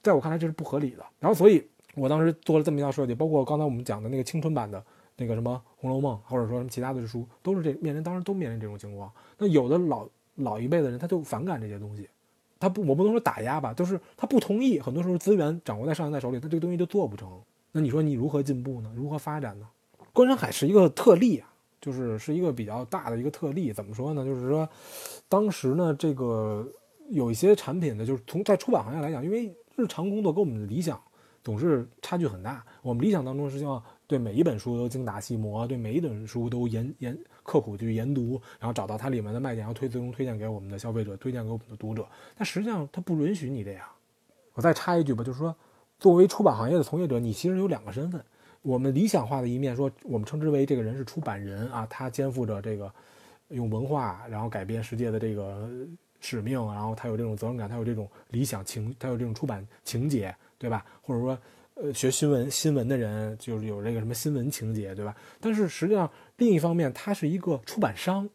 [0.03, 1.05] 在我看来，这是不合理的。
[1.17, 1.65] 然后，所以
[1.95, 4.83] 我当时做了这么一套设计，包括刚才我们讲的那个青春版的
[5.15, 9.09] 那个什么《红楼梦》，或者说什么其他的书，都是这面临，当时都面临这种情况。
[9.37, 10.05] 那有的老
[10.35, 12.09] 老一辈的人，他就反感这些东西，
[12.59, 14.77] 他不，我不能说打压吧，就是他不同意。
[14.77, 17.31] 很多时候资源掌握在上一代手里，他这个东西就做不成。
[17.71, 18.91] 那你说你如何进步呢？
[18.93, 19.65] 如何发展呢？
[20.11, 23.71] 关山海是一个特例啊，就是是一个比较大的一个特例。
[23.71, 24.25] 怎么说呢？
[24.25, 24.67] 就是说，
[25.27, 26.67] 当时呢，这个
[27.09, 31.01] 有一些产品呢，就是从在出版行业来讲，因为日常工作跟我们的理想
[31.43, 32.63] 总是差距很大。
[32.81, 42.05] 我们理想当中是希望对每一本书都精打细磨，对每一本书都研研刻苦去研读，然后找到它里面的卖点，然后推最终推荐给我们的消费者，推荐给我们的读者。
[42.37, 43.85] 但实际上，它不允许你这样。
[44.53, 45.55] 我再插一句吧，就是说，
[45.97, 48.21] 作为出版行业的从业者，你其实有两个身份。
[48.61, 52.91] 我们理想化的一面说，我们称之为这个人是出版人啊，他肩负着这个
[53.49, 55.69] 用文化然后改变世界的这个
[56.19, 60.85] 使命，然后他有这种责任感，他有这种理想情，他有这种出版情节，对吧？
[61.01, 61.39] 或者说，
[61.75, 65.15] 呃，学新闻新闻的人就是有这个什么新闻情节，对吧？
[65.39, 68.29] 但是实际上另一方面，他是一个出版商，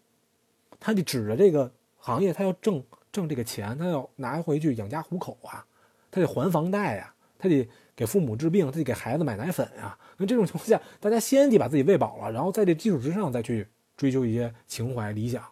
[0.80, 5.66] 他得指着这个行业，他要挣挣这个钱，他要拿回去养家糊口啊，
[6.10, 7.68] 他得还房贷呀，他得。
[7.96, 9.96] 给父母治病，自己给孩子买奶粉呀。
[10.16, 13.66] 那这种情况下，大家先得把自己喂饱了，然后在这基础之上再去
[13.96, 15.42] 追求一些情怀理想，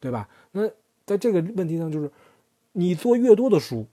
[0.00, 0.28] 对吧？
[0.52, 0.68] 那
[1.04, 2.10] 在这个问题上，就是
[2.72, 3.86] 你做越多的书，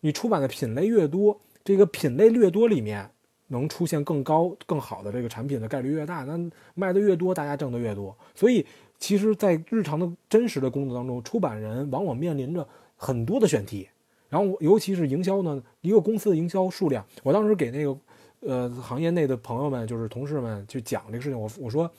[0.00, 3.10] 你出版的品类越多，这个品类越多里面
[3.48, 8.16] 能出现更高、更好的这个产品的概率越大，那卖的越多，大家挣的越多。
[8.34, 8.64] 所以，
[8.98, 13.88] 其实，在日常的真实的工作当中，出版人往往面临着很多的选题。
[14.30, 17.98] 然后，尤其是营销呢，一个公司的营销数量，我当时给那个，
[18.40, 21.38] 呃，行业内的朋友们，就是同事们去讲这个事情。
[21.38, 21.90] 我我说，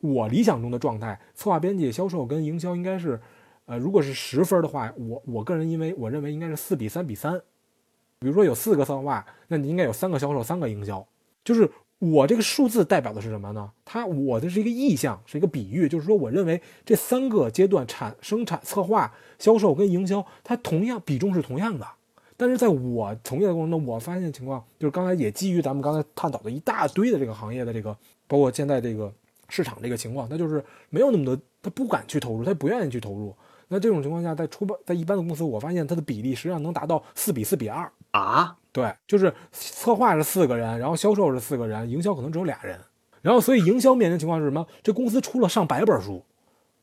[0.00, 3.20] 我理想中的状态，策划、编辑、销售跟营销应该是，
[3.66, 7.40] 呃，如果是十分的话，我我个人因为我认为应该是四比三比三。
[8.18, 11.06] 比如说有四个策划，那你应该有三个销售，三个营销，
[11.44, 11.70] 就是。
[12.00, 13.70] 我这个数字代表的是什么呢？
[13.84, 21.86] 它我的是一个意向，是一个比喻，就是说，我认为这三个阶段产生产、策划、销售跟营销，它同样比重是同样的。
[22.36, 29.10] 但是在我从业的过程中，我发现情况就是刚才也基于咱们刚才探讨的一大堆的这个行业的这个，包括现在这个
[29.48, 33.34] 市场这个情况，它就是没有那么多，他不敢去投入，他不愿意去投入。
[33.68, 38.58] 那这种情况下，在出版在一般的公司，我发现它的比例实际上能达到四比四比二啊。
[38.74, 42.76] 对，就是策划是四个人，然后销售是四个人，营销可能只有俩人。
[43.22, 44.66] 然后，所以营销面临的情况是什么？
[44.82, 46.20] 这公司出了上百本书，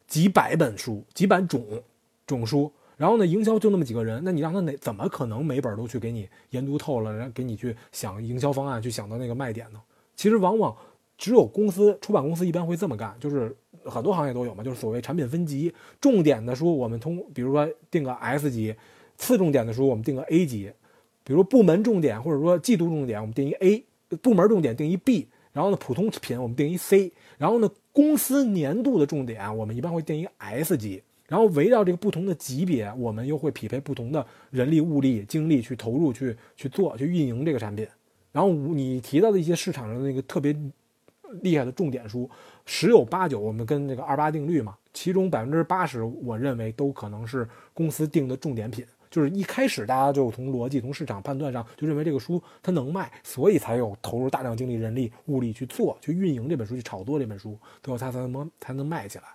[0.08, 1.84] 几百本书，几百种
[2.26, 2.72] 种书。
[2.96, 9.82] 然后呢，营销就那么几个人，那你让他哪怎么可能每本都去给你研读透了，然后给你去想营销方案，去想到那个卖点呢？
[10.16, 10.74] 其实往往
[11.18, 18.74] 只有公司出版公司一般会这么干，就是很多行业都有嘛，就是所谓产品分级，重点的书我们通，比如说定个 S 级，
[19.18, 20.72] 次重点的书我们定个 A 级。
[21.24, 23.84] 比如部门重点或者说季度重点，我们定一 A；
[24.22, 25.28] 部门重点定一 B。
[25.54, 27.12] 然后呢，普通品我们定一 C。
[27.38, 31.04] 然后呢，公司年度的重点我们一般会定一个 S 级。
[31.28, 37.88] 然后围绕这个不同的级别，我们又会匹配不同的人力、物力、精力去投入去去做去运营这个产品。
[38.32, 40.54] 然后你提到的一些市场上的那个特别
[41.42, 42.30] 厉害的重点书，
[42.66, 48.86] 十有八九我们跟那个二八定律嘛，其中百分之八十我认为都可能是公司定的重点品。
[49.12, 59.26] 就是一开始大家就从逻辑、从市场判断上就认为这个书它能卖，所以才有投入大量精力、人力、物力去做、去运营这本书、去炒作这本书，最后它才能才能卖起来。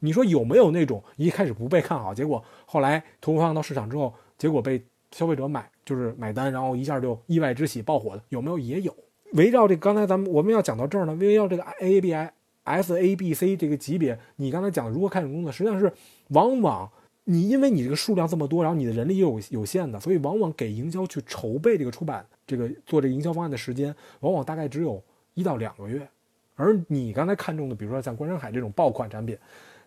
[0.00, 8.58] 你说有没有那种一开始不被看好，结果后来投放到市场之后，结果被消费者买，就是买单，然后一下就意外之喜爆火的，有没有？
[8.58, 8.94] 也有。
[9.32, 12.30] 围绕这刚才咱们我们要讲到这儿呢，围绕这个 A B I
[12.64, 15.90] S A B C 这个级别，你刚才讲的如何开展工作，实际上是
[16.28, 16.92] 往往。
[17.28, 25.02] 你因为你这个数量这么多，然后你的人力又有限的，所以往往给营销去筹备这个出版这个做这个营销方案的时间，往往大概只有
[25.34, 26.08] 一到两个月。
[26.54, 29.36] 而你刚才看中的，比如说像关山海这种爆款产品，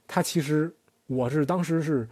[0.05, 0.69] 它其实
[1.07, 2.05] 我是当时是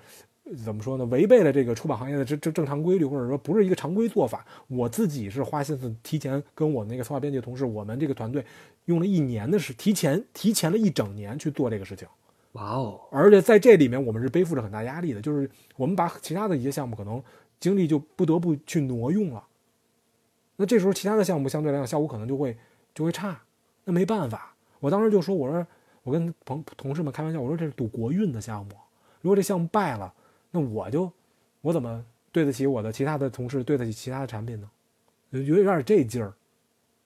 [0.64, 1.04] 怎么说呢？
[1.08, 4.46] 违背了这个出版行业的这这正常规律，或者说不是一个常规做法。
[4.68, 8.46] 我自己是花心思提前跟我那个策划编辑同事，我们这个团队
[8.86, 12.08] 用了一年的时，提前提前了一整年去做这个事情。
[12.54, 13.02] 哇哦！
[13.12, 17.22] 而且在这里面，我们是背负着很大压力的，就是我们把其他的一些项目可能
[17.60, 19.44] 精力就不得不去挪用了。
[20.56, 22.58] 那这时候其他的项目相对来讲效果可能就会
[22.96, 23.40] 就会差。
[23.84, 25.68] 那没办法，我当时就说：“我说
[26.02, 28.72] 我跟朋同事们开玩笑，我说这是赌国运的项目，
[29.22, 30.12] 如果这项目败了，
[30.50, 31.12] 那我就
[31.62, 34.70] 我怎么对得起我的其他的同事，对得起其他的产品呢？
[35.30, 36.34] 有有点这劲儿，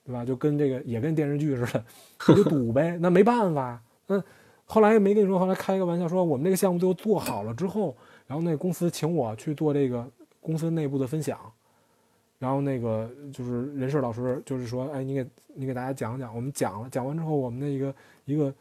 [0.06, 0.24] 对吧？
[0.24, 1.86] 就跟这个也跟电视剧似的，
[2.36, 2.98] 就赌呗。
[3.02, 4.24] 那没办法，那。”
[4.72, 7.94] 后来没跟你说，后来开一个玩笑说，我们这个项目最后做好了之后，
[8.26, 10.10] 然后那公司请我去做这个
[10.40, 11.38] 公司内部的分享，
[12.40, 17.94] 然后那个就是人事老师就是说，哎，你给你给大家讲讲，我们讲了，讲完之后，我们的一个
[18.24, 18.54] 一个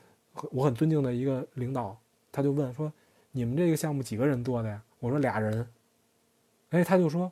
[0.51, 1.97] 我很尊敬的一个领导，
[2.33, 2.93] 他就问说，
[3.31, 4.83] 你们这个项目几个人做的呀？
[4.99, 5.65] 我说俩人，
[6.71, 7.31] 哎，他就说，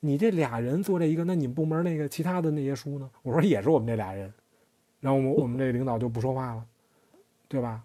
[0.00, 3.08] 你这俩人做这一个，那你们部门那个其他的那些书呢？
[3.22, 4.34] 我说也是我们这俩人，
[4.98, 6.64] 然后我我们这领导就不说话了，
[7.46, 7.84] 对吧？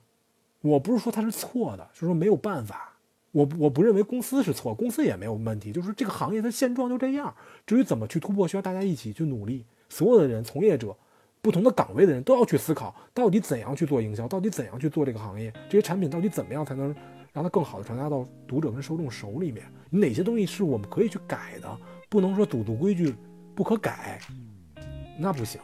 [0.66, 2.92] 我不是说它是错的，是说没有办法。
[3.32, 5.72] 我我不认为公司是错，公司也没有问题。
[5.72, 7.32] 就是这个行业它现状就这样。
[7.68, 9.64] 至于怎么去突破，需要大家一起去努力。
[9.90, 10.98] 所有的人，从业者，
[11.40, 16.96] 不同的岗位的人都要去思考，到底怎样去做营销，到底怎样去做这个行业，这些产品到底怎么样才能
[17.32, 19.64] 让它更好的传达到读者跟受众手里面？
[19.92, 21.78] 哪些东西是我们可以去改的？
[22.10, 23.14] 不能说赌赌规矩
[23.54, 24.20] 不可改，
[25.20, 25.62] 那不行。